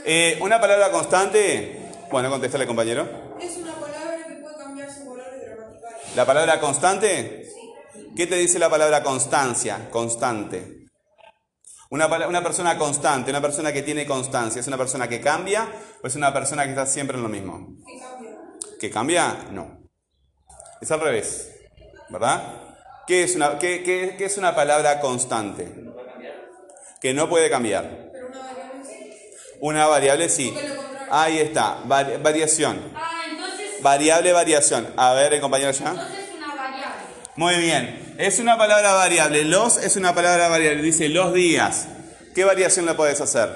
[0.05, 1.79] Eh, una palabra constante
[2.11, 3.07] Bueno, contéstale, compañero.
[3.39, 6.15] Es una palabra que puede cambiar sus valores gramaticales.
[6.15, 7.42] ¿La palabra constante?
[8.15, 9.89] ¿Qué te dice la palabra constancia?
[9.89, 10.85] Constante.
[11.89, 15.67] Una, una persona constante, una persona que tiene constancia, ¿es una persona que cambia
[16.03, 17.75] o es una persona que está siempre en lo mismo?
[17.85, 18.31] ¿Qué cambia?
[18.79, 19.37] ¿Que cambia?
[19.51, 19.79] No.
[20.81, 21.51] Es al revés,
[22.09, 22.61] ¿verdad?
[23.05, 25.71] ¿Qué es una, qué- qué- qué es una palabra constante?
[26.99, 28.09] Que no puede cambiar.
[28.11, 29.13] Pero una variable sí.
[29.59, 30.53] Una variable sí.
[31.11, 32.79] Ahí está, vari- variación.
[32.95, 34.93] Ah, entonces, Variable, variación.
[34.97, 35.89] A ver, el compañero ya.
[35.89, 36.22] entonces.
[37.35, 38.15] Muy bien.
[38.17, 39.43] Es una palabra variable.
[39.43, 40.81] Los es una palabra variable.
[40.81, 41.87] Dice los días.
[42.35, 43.49] ¿Qué variación le puedes hacer?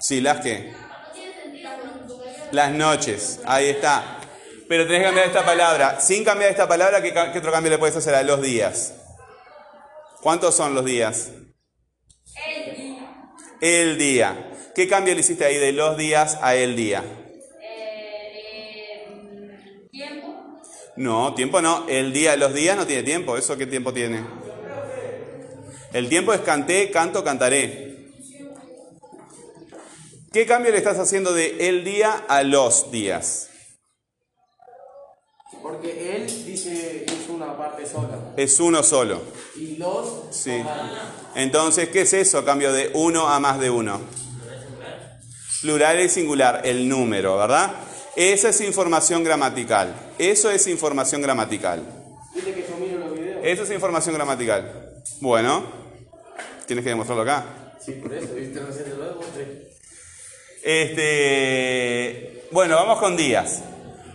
[0.00, 0.74] Sí, las que.
[2.50, 3.40] Las noches.
[3.44, 4.18] Ahí está.
[4.68, 6.00] Pero tenés que cambiar esta palabra.
[6.00, 8.94] Sin cambiar esta palabra, ¿qué, otro cambio le puedes hacer a los días?
[10.22, 11.30] ¿Cuántos son los días?
[12.46, 13.34] El día.
[13.60, 14.50] El día.
[14.74, 17.04] ¿Qué cambio le hiciste ahí de los días a el día?
[21.02, 21.84] No, tiempo no.
[21.88, 23.36] El día, los días no tiene tiempo.
[23.36, 24.24] ¿Eso qué tiempo tiene?
[25.92, 28.06] El tiempo es canté, canto, cantaré.
[30.32, 33.48] ¿Qué cambio le estás haciendo de el día a los días?
[35.60, 38.34] Porque él dice es una parte sola.
[38.36, 39.22] Es uno solo.
[39.56, 40.62] Y los Sí.
[41.34, 42.44] Entonces, ¿qué es eso?
[42.44, 44.00] Cambio de uno a más de uno.
[45.62, 47.74] Plural y singular, el número, ¿verdad?
[48.14, 49.94] Esa es información gramatical.
[50.18, 51.82] Eso es información gramatical.
[52.34, 53.40] ¿Viste que yo miro los videos?
[53.42, 55.02] Eso es información gramatical.
[55.20, 55.64] Bueno,
[56.66, 57.44] tienes que demostrarlo acá.
[57.84, 59.72] Sí, por eso, viste, recién te lo demostré.
[60.62, 63.62] Este, bueno, vamos con días.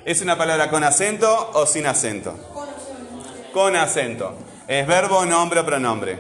[0.06, 2.38] ¿Es una palabra con acento o sin acento?
[2.54, 3.52] Con acento.
[3.52, 4.38] Con acento.
[4.68, 6.18] ¿Es verbo, nombre o pronombre?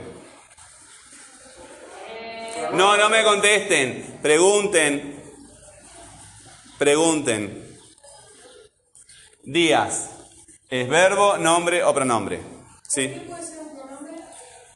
[2.73, 4.19] No, no me contesten.
[4.21, 5.23] Pregunten.
[6.77, 7.66] Pregunten.
[9.47, 10.09] Días.
[10.69, 12.41] ¿Es verbo, nombre o pronombre?
[12.85, 13.09] ¿Sí?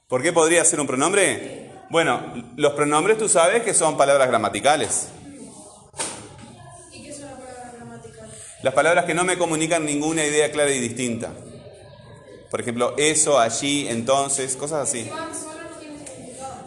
[0.08, 1.72] ¿Por qué podría ser un pronombre?
[1.90, 5.10] Bueno, los pronombres tú sabes que son palabras gramaticales.
[6.94, 8.32] ¿Y qué es una palabra gramatical?
[8.64, 11.34] Las palabras que no me comunican ninguna idea clara y distinta.
[12.50, 15.12] Por ejemplo, eso, allí, entonces, cosas así.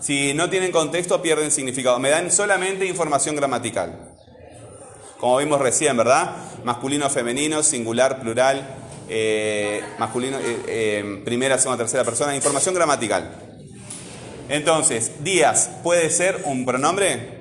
[0.01, 1.99] Si no tienen contexto, pierden significado.
[1.99, 4.14] Me dan solamente información gramatical.
[5.25, 6.37] Como vimos recién, ¿verdad?
[6.65, 8.77] Masculino, femenino, singular, plural,
[9.09, 12.37] eh, masculino, eh, eh, primera, segunda, tercera persona.
[12.37, 13.35] Información gramatical.
[14.51, 17.39] Entonces, días, ¿puede ser un pronombre?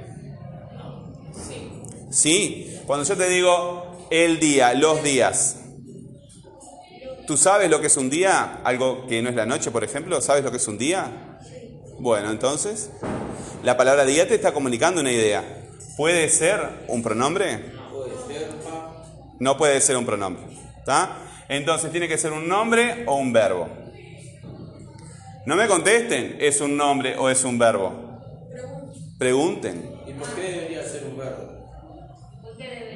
[2.09, 2.79] Sí.
[2.86, 5.57] Cuando yo te digo el día, los días.
[7.27, 8.61] ¿Tú sabes lo que es un día?
[8.63, 10.21] Algo que no es la noche, por ejemplo.
[10.21, 11.38] ¿Sabes lo que es un día?
[11.99, 12.91] Bueno, entonces,
[13.61, 15.59] la palabra día te está comunicando una idea.
[15.97, 17.72] ¿Puede ser un pronombre?
[19.39, 20.43] No puede ser un pronombre.
[20.77, 21.17] ¿Está?
[21.49, 23.67] Entonces, tiene que ser un nombre o un verbo.
[25.45, 27.91] No me contesten, ¿es un nombre o es un verbo?
[29.17, 29.91] Pregunten.
[30.07, 31.53] ¿Y por qué debería ser un verbo?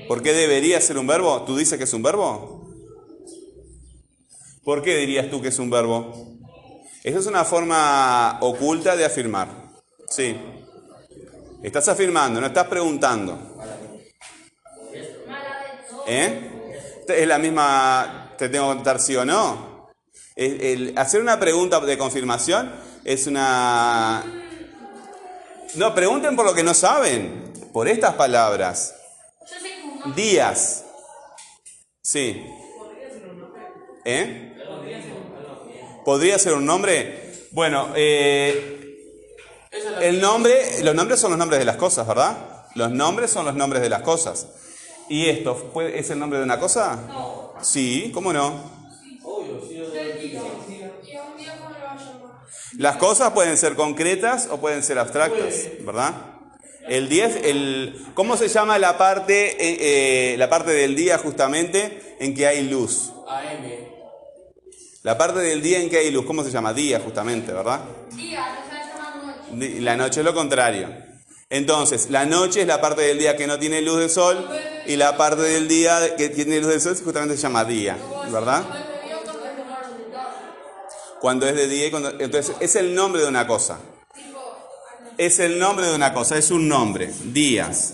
[0.07, 1.43] ¿Por qué debería ser un verbo?
[1.43, 2.65] ¿Tú dices que es un verbo?
[4.63, 6.13] ¿Por qué dirías tú que es un verbo?
[7.03, 9.47] Esa es una forma oculta de afirmar.
[10.09, 10.37] Sí.
[11.63, 13.46] Estás afirmando, no estás preguntando.
[16.07, 17.03] ¿Eh?
[17.07, 19.89] Es la misma, te tengo que contar sí o no.
[20.95, 22.71] Hacer una pregunta de confirmación
[23.03, 24.23] es una...
[25.75, 28.95] No, pregunten por lo que no saben, por estas palabras.
[30.15, 30.85] Días.
[32.01, 32.45] Sí.
[34.05, 34.53] ¿Eh?
[36.05, 37.47] ¿Podría ser un nombre?
[37.51, 38.77] Bueno, eh,
[40.01, 42.65] el nombre, los nombres son los nombres de las cosas, ¿verdad?
[42.75, 44.47] Los nombres son los nombres de las cosas.
[45.09, 46.99] ¿Y esto puede- es el nombre de una cosa?
[47.61, 48.47] Sí, ¿cómo no?
[49.23, 52.37] Obvio, sí, yo ¿Y a un día cómo lo va a llamar?
[52.77, 56.13] Las cosas pueden ser concretas o pueden ser abstractas, ¿verdad?
[56.87, 62.15] El 10, el, ¿cómo se llama la parte, eh, eh, la parte del día justamente
[62.19, 63.11] en que hay luz?
[63.27, 63.87] AM.
[65.03, 66.73] La parte del día en que hay luz, ¿cómo se llama?
[66.73, 67.81] Día justamente, ¿verdad?
[68.15, 69.67] Día, se va a llamar noche.
[69.67, 71.06] Di- La noche es lo contrario.
[71.49, 74.49] Entonces, la noche es la parte del día que no tiene luz de sol
[74.85, 77.97] y la parte del día que tiene luz de sol justamente se llama día,
[78.29, 78.65] ¿verdad?
[81.21, 82.09] Cuando es de día y cuando...
[82.19, 83.79] Entonces, es el nombre de una cosa.
[85.17, 87.11] Es el nombre de una cosa, es un nombre.
[87.23, 87.93] Días.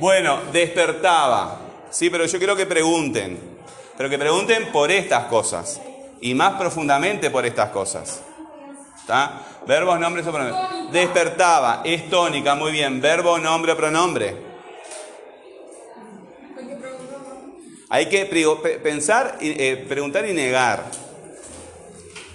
[0.00, 1.60] Bueno, despertaba.
[1.90, 3.38] Sí, pero yo quiero que pregunten.
[3.96, 5.80] Pero que pregunten por estas cosas.
[6.20, 8.20] Y más profundamente por estas cosas.
[9.00, 9.40] ¿Está?
[9.68, 10.92] Verbos, nombres o pronombres.
[10.92, 13.02] Despertaba, es tónica, muy bien.
[13.02, 14.34] Verbo, nombre o pronombre.
[17.90, 18.24] Hay que
[18.82, 20.84] pensar, eh, preguntar y negar.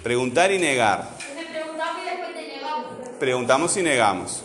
[0.04, 1.08] Preguntar y negar.
[1.28, 3.18] Y negamos.
[3.18, 4.42] Preguntamos y negamos.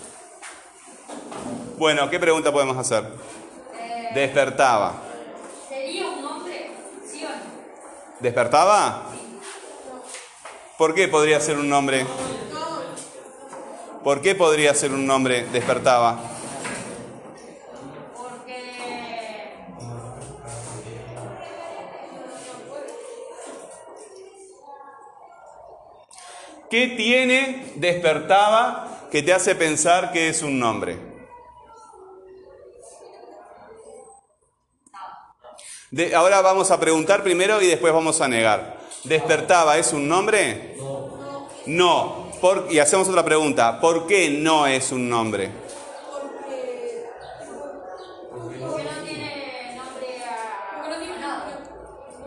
[1.78, 3.04] Bueno, ¿qué pregunta podemos hacer?
[3.80, 4.96] Eh, Despertaba.
[5.70, 6.72] ¿Sería un nombre?
[7.06, 7.36] ¿Sí o no?
[8.20, 9.04] ¿Despertaba?
[10.76, 12.08] ¿Por qué podría ser un nombre?
[14.04, 15.45] ¿Por qué podría ser un nombre?
[15.52, 16.20] Despertaba.
[18.16, 18.80] Porque.
[26.70, 30.97] ¿Qué tiene despertaba que te hace pensar que es un nombre?
[35.91, 38.78] De- ahora vamos a preguntar primero y después vamos a negar.
[39.04, 40.76] ¿Despertaba es un nombre?
[41.66, 42.28] No.
[42.42, 43.80] Por- y hacemos otra pregunta.
[43.80, 45.50] ¿Por qué no es un nombre?
[46.12, 47.06] Porque.
[48.32, 50.82] Porque no tiene nombre a.
[50.82, 51.60] Porque no tiene nada.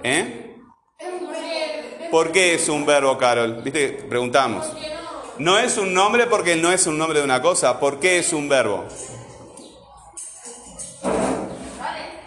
[0.02, 0.56] ¿Eh?
[0.98, 2.10] Es un verbo.
[2.10, 3.62] ¿Por qué es un verbo, Carol?
[3.62, 3.88] ¿Viste?
[4.08, 4.66] Preguntamos.
[5.38, 7.80] No es un nombre porque no es un nombre de una cosa.
[7.80, 8.84] ¿Por qué es un verbo?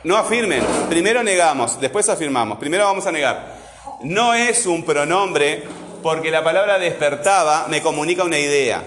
[0.03, 0.63] No afirmen.
[0.89, 2.57] Primero negamos, después afirmamos.
[2.59, 3.55] Primero vamos a negar.
[4.03, 5.63] No es un pronombre
[6.05, 8.83] porque la palabra despertaba me comunica una idea.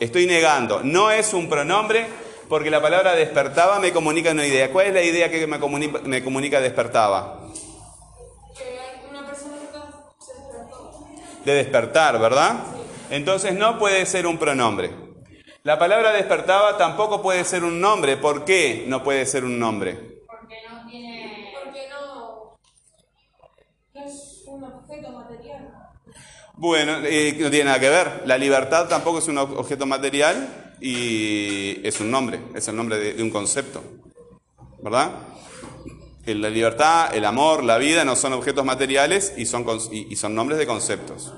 [0.00, 0.82] Estoy negando.
[0.84, 2.06] No es un pronombre
[2.46, 4.70] porque la palabra despertaba me comunica una idea.
[4.70, 7.48] ¿Cuál es la idea que me comunica, me comunica despertaba?
[11.42, 12.56] De despertar, ¿verdad?
[13.08, 14.90] Entonces no puede ser un pronombre.
[15.62, 18.18] La palabra despertaba tampoco puede ser un nombre.
[18.18, 19.94] ¿Por qué no puede ser un nombre?
[20.26, 21.50] Porque no tiene.
[21.64, 22.58] Porque no.
[23.94, 25.68] No es un objeto material.
[26.54, 28.22] Bueno, eh, no tiene nada que ver.
[28.26, 32.98] La libertad tampoco es un ob- objeto material y es un nombre, es el nombre
[32.98, 33.82] de, de un concepto,
[34.82, 35.12] ¿verdad?
[36.26, 40.58] La libertad, el amor, la vida no son objetos materiales y son, y- son nombres
[40.58, 41.32] de conceptos.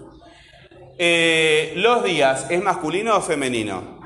[0.98, 4.00] Eh, los días, ¿es masculino o femenino?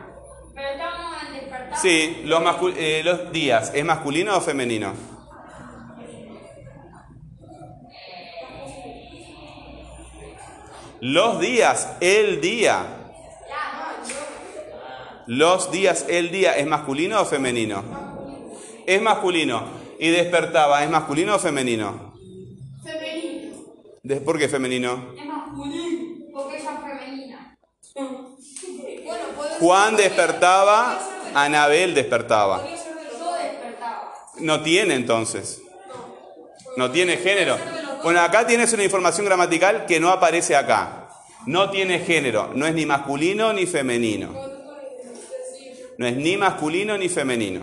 [0.55, 1.79] Pero estamos en despertar.
[1.81, 2.43] Sí, los,
[2.77, 4.93] eh, los días, ¿es masculino o femenino?
[11.01, 12.85] Los días, el día.
[15.27, 17.85] Los días, el día, ¿es masculino o femenino?
[18.87, 19.63] Es masculino.
[20.01, 22.15] ¿Y despertaba, es masculino o femenino?
[22.83, 23.57] Femenino.
[24.03, 25.13] De- ¿Por qué femenino?
[25.17, 26.25] Es masculino.
[26.33, 27.59] Porque ella es femenina.
[29.61, 30.99] Juan despertaba,
[31.35, 32.61] Anabel despertaba.
[32.61, 33.39] Podría ser de los Yo dos.
[33.43, 34.15] despertaba.
[34.41, 35.63] No tiene entonces.
[36.77, 37.57] No tiene género.
[38.03, 41.11] Bueno, acá tienes una información gramatical que no aparece acá.
[41.47, 42.51] No tiene género.
[42.55, 44.33] No es ni masculino ni femenino.
[45.99, 47.63] No es ni masculino ni femenino.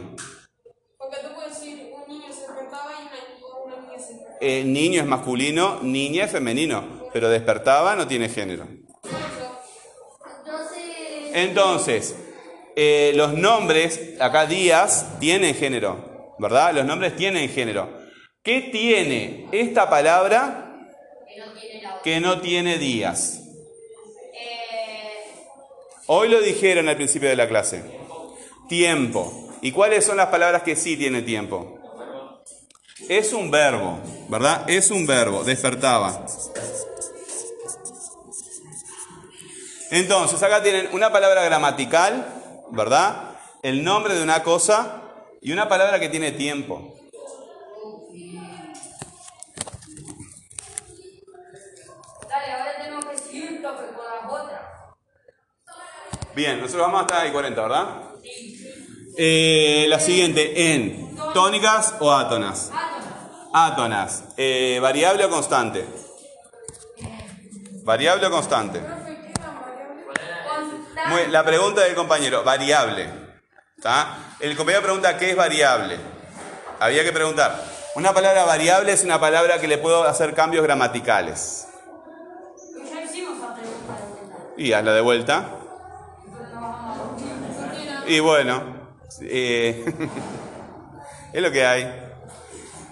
[0.97, 4.37] Porque tú puedes decir un niño se despertaba y una, una niña se despertaba.
[4.41, 6.83] Eh, niño es masculino, niña es femenino.
[7.13, 8.67] Pero despertaba no tiene género.
[10.33, 11.31] Entonces.
[11.33, 12.15] Entonces,
[12.75, 16.33] eh, los nombres, acá días, tienen género.
[16.37, 16.73] ¿Verdad?
[16.73, 18.04] Los nombres tienen género.
[18.45, 20.77] ¿Qué tiene esta palabra
[22.03, 23.41] Que no tiene días?
[26.05, 27.83] Hoy lo dijeron al principio de la clase.
[28.69, 29.49] Tiempo.
[29.63, 31.79] ¿Y cuáles son las palabras que sí tiene tiempo?
[33.09, 33.97] Es un verbo,
[34.29, 34.69] ¿verdad?
[34.69, 36.27] Es un verbo, despertaba.
[39.89, 42.27] Entonces, acá tienen una palabra gramatical,
[42.69, 43.37] ¿verdad?
[43.63, 45.01] El nombre de una cosa
[45.41, 46.94] y una palabra que tiene tiempo.
[56.35, 57.85] Bien, nosotros vamos hasta ahí 40, ¿verdad?
[59.17, 62.71] Eh, la siguiente, en tónicas o átonas.
[63.53, 64.23] Átonas.
[64.35, 65.85] Eh, ¿Variable o constante?
[67.83, 68.81] ¿Variable o constante?
[71.07, 73.09] Muy- la pregunta del compañero, variable.
[74.39, 75.97] El compañero pregunta qué es variable.
[76.79, 77.63] Había que preguntar.
[77.95, 81.67] Una palabra variable es una palabra que le puedo hacer cambios gramaticales.
[84.57, 85.54] Y hazla de vuelta.
[88.07, 88.63] Y bueno,
[89.21, 89.85] eh,
[91.33, 92.01] es lo que hay.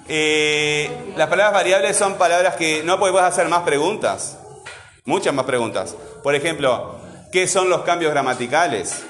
[0.08, 4.38] Eh, las palabras variables son palabras que no puedes hacer más preguntas.
[5.06, 5.96] Muchas más preguntas.
[6.24, 6.96] Por ejemplo,
[7.32, 9.04] ¿qué son los cambios gramaticales?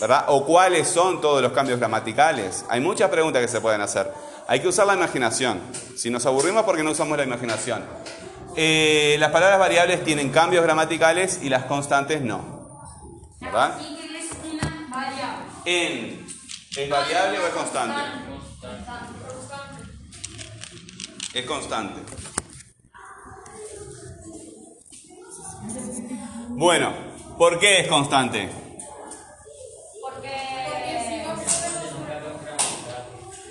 [0.00, 0.26] ¿Verdad?
[0.28, 2.64] ¿O cuáles son todos los cambios gramaticales?
[2.68, 4.12] Hay muchas preguntas que se pueden hacer.
[4.48, 5.60] Hay que usar la imaginación.
[5.96, 7.82] Si nos aburrimos, porque no usamos la imaginación?
[8.56, 12.40] eh, las palabras variables tienen cambios gramaticales y las constantes no.
[13.40, 13.78] ¿Verdad?
[13.80, 15.55] ¿Y qué es una variable?
[15.66, 16.24] En,
[16.76, 18.00] ¿es variable o es constante?
[21.34, 22.00] Es constante.
[26.50, 26.92] Bueno,
[27.36, 28.48] ¿por qué es constante?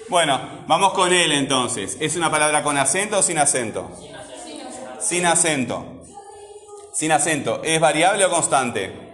[0.08, 1.98] Bueno, vamos con él entonces.
[2.00, 3.92] ¿Es una palabra con acento o sin acento?
[5.02, 6.02] Sin acento.
[6.94, 7.62] Sin acento.
[7.62, 9.05] ¿Es variable o constante?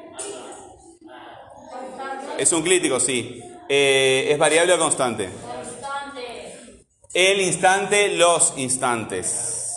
[2.41, 3.39] Es un crítico, sí.
[3.69, 5.29] Eh, ¿Es variable o constante?
[5.29, 6.85] constante.
[7.13, 9.75] El instante, los instantes.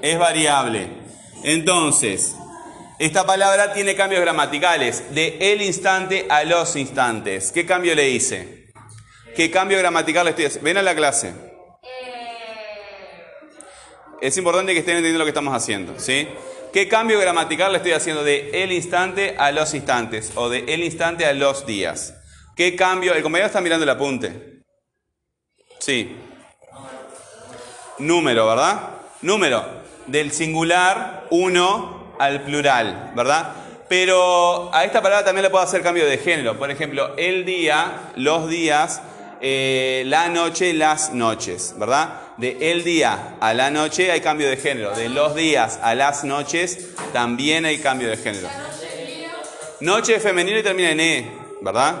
[0.00, 0.88] Es variable.
[1.42, 2.36] Entonces,
[3.00, 5.12] esta palabra tiene cambios gramaticales.
[5.12, 7.50] De el instante a los instantes.
[7.50, 8.68] ¿Qué cambio le hice?
[9.34, 10.64] ¿Qué cambio gramatical le estoy haciendo?
[10.66, 11.30] Ven a la clase.
[11.30, 11.34] Eh,
[14.20, 16.28] Es importante que estén entendiendo lo que estamos haciendo, ¿sí?
[16.72, 20.84] ¿Qué cambio gramatical le estoy haciendo de el instante a los instantes o de el
[20.84, 22.14] instante a los días?
[22.54, 23.12] ¿Qué cambio?
[23.12, 24.62] El compañero está mirando el apunte.
[25.80, 26.16] Sí.
[27.98, 28.90] Número, ¿verdad?
[29.22, 29.64] Número.
[30.06, 33.52] Del singular uno al plural, ¿verdad?
[33.88, 36.56] Pero a esta palabra también le puedo hacer cambio de género.
[36.56, 39.02] Por ejemplo, el día, los días,
[39.40, 42.29] eh, la noche, las noches, ¿verdad?
[42.40, 44.96] De el día a la noche hay cambio de género.
[44.96, 48.48] De los días a las noches también hay cambio de género.
[49.80, 51.96] Noche es femenino y termina en E, ¿verdad?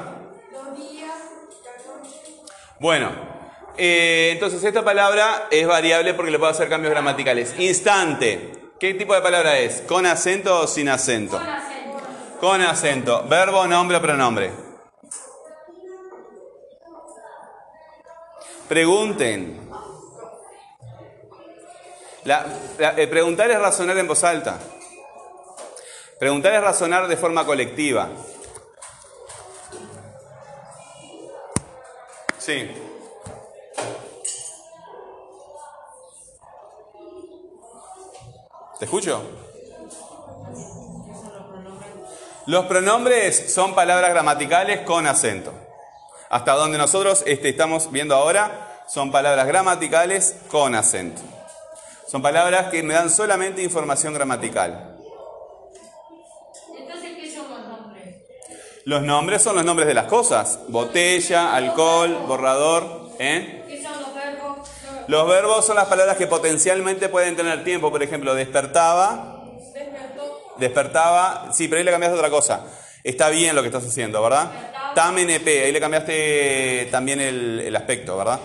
[2.78, 3.10] Bueno,
[3.76, 7.54] eh, entonces esta palabra es variable porque le puedo hacer cambios gramaticales.
[7.58, 8.72] Instante.
[8.80, 9.82] ¿Qué tipo de palabra es?
[9.82, 11.36] ¿Con acento o sin acento?
[11.36, 12.00] con acento.
[12.40, 13.24] Con acento.
[13.28, 14.52] Verbo, nombre o pronombre.
[18.66, 19.59] Pregunten.
[22.24, 24.58] El preguntar es razonar en voz alta.
[26.18, 28.08] Preguntar es razonar de forma colectiva.
[32.38, 32.70] Sí.
[38.78, 39.22] ¿Te escucho?
[42.46, 45.52] Los pronombres son palabras gramaticales con acento.
[46.30, 51.22] Hasta donde nosotros este, estamos viendo ahora son palabras gramaticales con acento.
[52.10, 54.96] Son palabras que me dan solamente información gramatical.
[56.76, 58.16] Entonces, ¿qué son los nombres?
[58.84, 60.58] Los nombres son los nombres de las cosas.
[60.66, 63.10] Botella, alcohol, borrador.
[63.20, 63.62] ¿eh?
[63.68, 64.58] ¿Qué son los verbos?
[65.06, 67.92] Los verbos son las palabras que potencialmente pueden tener tiempo.
[67.92, 70.54] Por ejemplo, despertaba, Despertó.
[70.56, 72.66] Despertaba, sí, pero ahí le cambiaste otra cosa.
[73.04, 74.50] Está bien lo que estás haciendo, ¿verdad?
[74.96, 78.40] Tam NP, ahí le cambiaste también el, el aspecto, ¿verdad?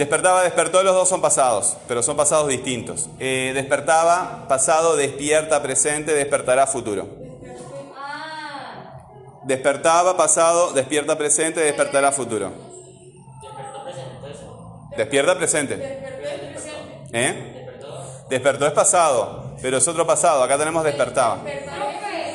[0.00, 0.42] Despertaba.
[0.44, 3.10] Despertó, los dos son pasados, pero son pasados distintos.
[3.18, 7.06] Eh, despertaba, pasado, despierta, presente, despertará, futuro.
[9.44, 12.50] Despertaba, pasado, despierta, presente, despertará, futuro.
[14.96, 15.74] Despierta, presente.
[17.12, 17.68] ¿Eh?
[18.30, 20.42] Despertó es pasado, pero es otro pasado.
[20.42, 21.42] Acá tenemos despertaba.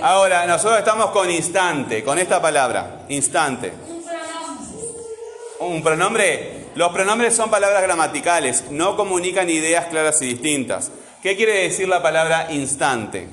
[0.03, 3.73] Ahora, nosotros estamos con instante, con esta palabra, instante.
[5.67, 6.65] Un pronombre.
[6.75, 10.91] Los pronombres son palabras gramaticales, no comunican ideas claras y distintas.
[11.21, 13.27] ¿Qué quiere decir la palabra instante?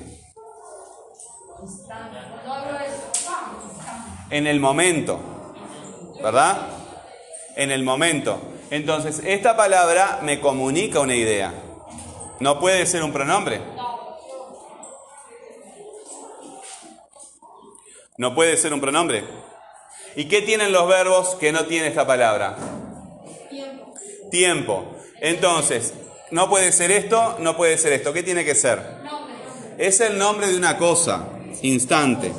[4.29, 5.19] En el momento,
[6.23, 6.57] ¿verdad?
[7.55, 8.39] En el momento.
[8.71, 11.53] Entonces, esta palabra me comunica una idea.
[12.39, 13.61] No puede ser un pronombre.
[18.17, 19.23] No puede ser un pronombre.
[20.15, 22.55] ¿Y qué tienen los verbos que no tiene esta palabra?
[23.49, 23.93] Tiempo.
[24.29, 24.95] Tiempo.
[25.19, 25.93] Entonces,
[26.31, 28.13] no puede ser esto, no puede ser esto.
[28.13, 28.79] ¿Qué tiene que ser?
[29.03, 29.35] nombre.
[29.77, 31.27] Es el nombre de una cosa,
[31.61, 32.31] instante.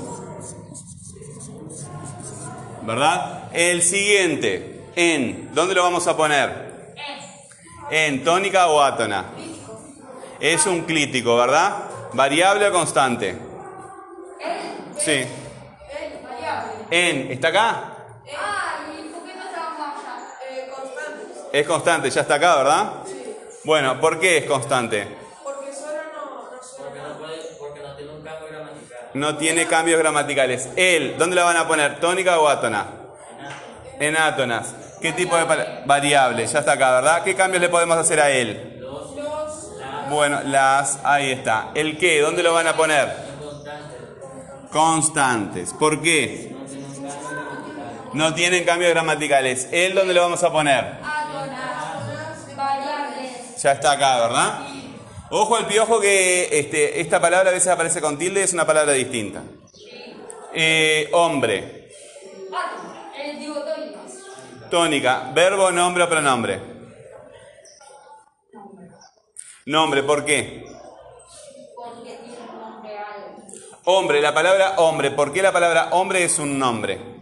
[2.83, 3.49] ¿Verdad?
[3.53, 5.55] El siguiente, en.
[5.55, 6.95] ¿Dónde lo vamos a poner?
[7.91, 9.27] En tónica o átona.
[10.41, 11.85] Es un clítico, ¿verdad?
[12.13, 13.37] ¿Variable o constante?
[14.99, 15.25] Sí.
[16.91, 17.91] En, ¿está acá?
[21.53, 22.93] Es constante, ya está acá, ¿verdad?
[23.07, 23.37] Sí.
[23.63, 25.07] Bueno, ¿por qué es constante?
[25.45, 26.91] Porque solo no, no suena.
[26.91, 28.99] Porque no, puede, porque no tiene un cambio gramatical.
[29.15, 30.69] No tiene cambios gramaticales.
[30.75, 32.01] El, ¿dónde la van a poner?
[32.01, 32.87] ¿Tónica o átona?
[34.01, 34.75] En átonas.
[35.01, 36.45] ¿Qué tipo de pala- variable?
[36.47, 37.23] Ya está acá, ¿verdad?
[37.23, 38.79] ¿Qué cambios le podemos hacer a él?
[38.81, 39.15] Los,
[40.11, 41.71] Bueno, las, ahí está.
[41.77, 42.21] ¿El qué?
[42.21, 43.15] ¿Dónde lo van a poner?
[44.73, 45.73] Constantes.
[45.73, 46.54] ¿Por qué?
[48.15, 49.69] No tienen cambios gramaticales.
[49.73, 50.99] ¿El dónde lo vamos a poner?
[52.57, 53.61] Variables.
[53.63, 54.59] Ya está acá, ¿verdad?
[55.31, 58.93] Ojo al piojo que este, esta palabra a veces aparece con tilde, es una palabra
[58.93, 59.43] distinta.
[60.55, 61.91] Eh, hombre,
[62.53, 62.71] Ah,
[64.71, 66.61] tónica, verbo, nombre o pronombre.
[69.67, 70.65] Nombre, ¿por qué?
[71.75, 73.43] Porque tiene un nombre algo.
[73.85, 77.14] Hombre, la palabra hombre, ¿por qué la palabra hombre es un nombre?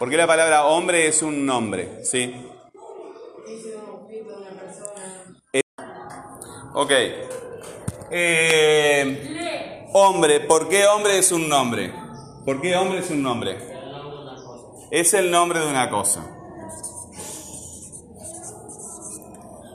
[0.00, 2.02] ¿Por qué la palabra hombre es un nombre?
[2.04, 2.34] ¿Sí?
[5.52, 5.60] Eh,
[6.72, 6.90] Ok.
[8.10, 11.92] Eh, hombre, ¿por qué hombre es un nombre?
[12.46, 13.58] ¿Por qué hombre es un nombre?
[14.90, 16.26] Es el nombre de una cosa.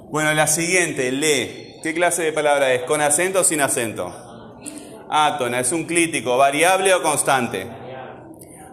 [0.10, 1.76] Bueno, la siguiente, lee.
[1.84, 2.82] ¿Qué clase de palabra es?
[2.86, 4.12] ¿Con acento o sin acento?
[5.08, 7.85] Átona, es un clítico, variable o constante.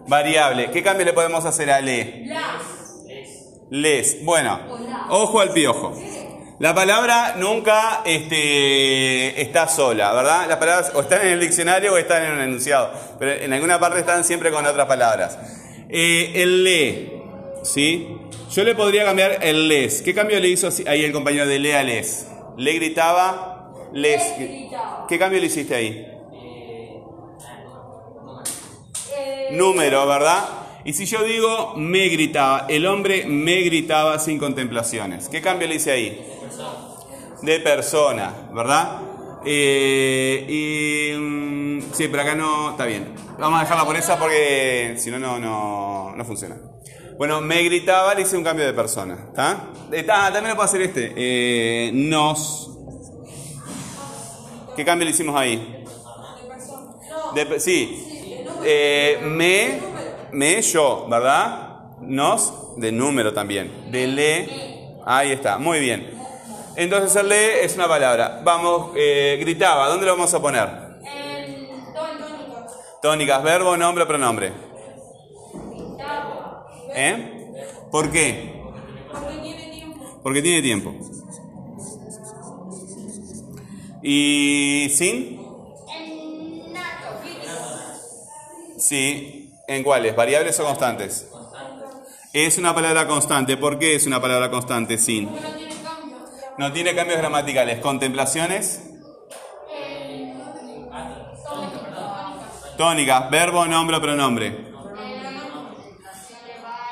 [0.07, 0.71] Variable.
[0.71, 2.25] ¿Qué cambio le podemos hacer a le?
[3.69, 4.23] Les.
[4.23, 4.59] Bueno,
[5.09, 5.93] ojo al piojo.
[6.59, 10.45] La palabra nunca este, está sola, ¿verdad?
[10.47, 13.79] Las palabras o están en el diccionario o están en un enunciado, pero en alguna
[13.79, 15.37] parte están siempre con otras palabras.
[15.89, 17.11] Eh, el le,
[17.63, 18.07] ¿sí?
[18.51, 20.03] Yo le podría cambiar el les.
[20.03, 22.27] ¿Qué cambio le hizo ahí el compañero de le a les?
[22.55, 24.21] Le gritaba, les.
[25.09, 26.07] ¿Qué cambio le hiciste ahí?
[29.17, 30.45] Eh, Número, ¿verdad?
[30.83, 35.29] Y si yo digo me gritaba, el hombre me gritaba sin contemplaciones.
[35.29, 36.25] ¿Qué cambio le hice ahí?
[37.41, 38.99] De persona, ¿verdad?
[39.45, 43.13] Eh, y mm, sí, pero acá no está bien.
[43.37, 46.57] Vamos a dejarla por esa porque si no, no, no, no funciona.
[47.17, 49.27] Bueno, me gritaba, le hice un cambio de persona.
[49.29, 49.69] ¿Está?
[50.09, 51.13] Ah, también lo puedo hacer este.
[51.15, 52.71] Eh, nos.
[54.75, 55.85] ¿Qué cambio le hicimos ahí?
[57.35, 58.12] De sí.
[58.65, 59.79] Eh, me,
[60.31, 61.97] me, yo, ¿verdad?
[62.01, 63.91] Nos, de número también.
[63.91, 66.11] De le, ahí está, muy bien.
[66.75, 68.41] Entonces el le es una palabra.
[68.43, 70.83] Vamos, eh, gritaba, ¿dónde lo vamos a poner?
[73.01, 74.53] Tónicas, verbo, nombre, pronombre.
[76.95, 77.51] ¿Eh?
[77.91, 78.61] ¿Por qué?
[79.11, 80.19] Porque tiene tiempo.
[80.23, 80.93] Porque tiene tiempo.
[84.01, 85.42] ¿Y sin?
[88.83, 89.49] Sí.
[89.65, 90.13] ¿En cuáles?
[90.13, 91.29] ¿Variables o constantes?
[92.33, 93.55] Es una palabra constante.
[93.55, 95.33] ¿Por qué es una palabra constante sin?
[95.33, 96.17] No tiene cambio.
[96.57, 97.79] No tiene cambios gramaticales.
[97.79, 98.81] ¿Contemplaciones?
[99.73, 100.33] El
[102.77, 103.29] tónica.
[103.29, 104.73] Verbo, nombre o pronombre.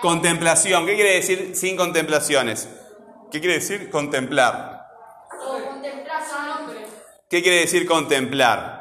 [0.01, 0.85] Contemplación.
[0.85, 2.69] ¿Qué quiere decir sin contemplaciones?
[3.33, 4.87] ¿Qué quiere decir contemplar?
[5.29, 6.23] Contemplar.
[7.29, 8.80] ¿Qué quiere decir contemplar?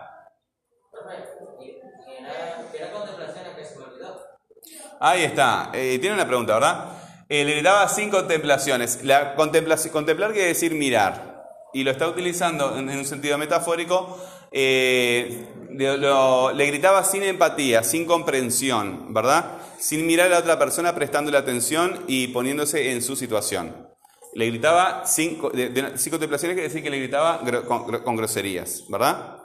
[5.00, 5.70] Ahí está.
[5.72, 6.84] Eh, tiene una pregunta, ¿verdad?
[7.28, 9.00] Eh, le gritaba sin contemplaciones.
[9.04, 11.42] La contemplación, contemplar quiere decir mirar.
[11.72, 14.18] Y lo está utilizando en, en un sentido metafórico.
[14.52, 19.52] eh, le, lo- le gritaba sin empatía, sin comprensión, ¿verdad?
[19.78, 23.88] Sin mirar a la otra persona, prestándole atención y poniéndose en su situación.
[24.34, 28.16] Le gritaba sin, de- de- sin contemplaciones, quiere decir que le gritaba gro- con, con
[28.16, 29.36] groserías, ¿verdad?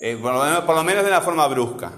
[0.00, 1.92] Eh, por, lo menos, por lo menos de una forma brusca.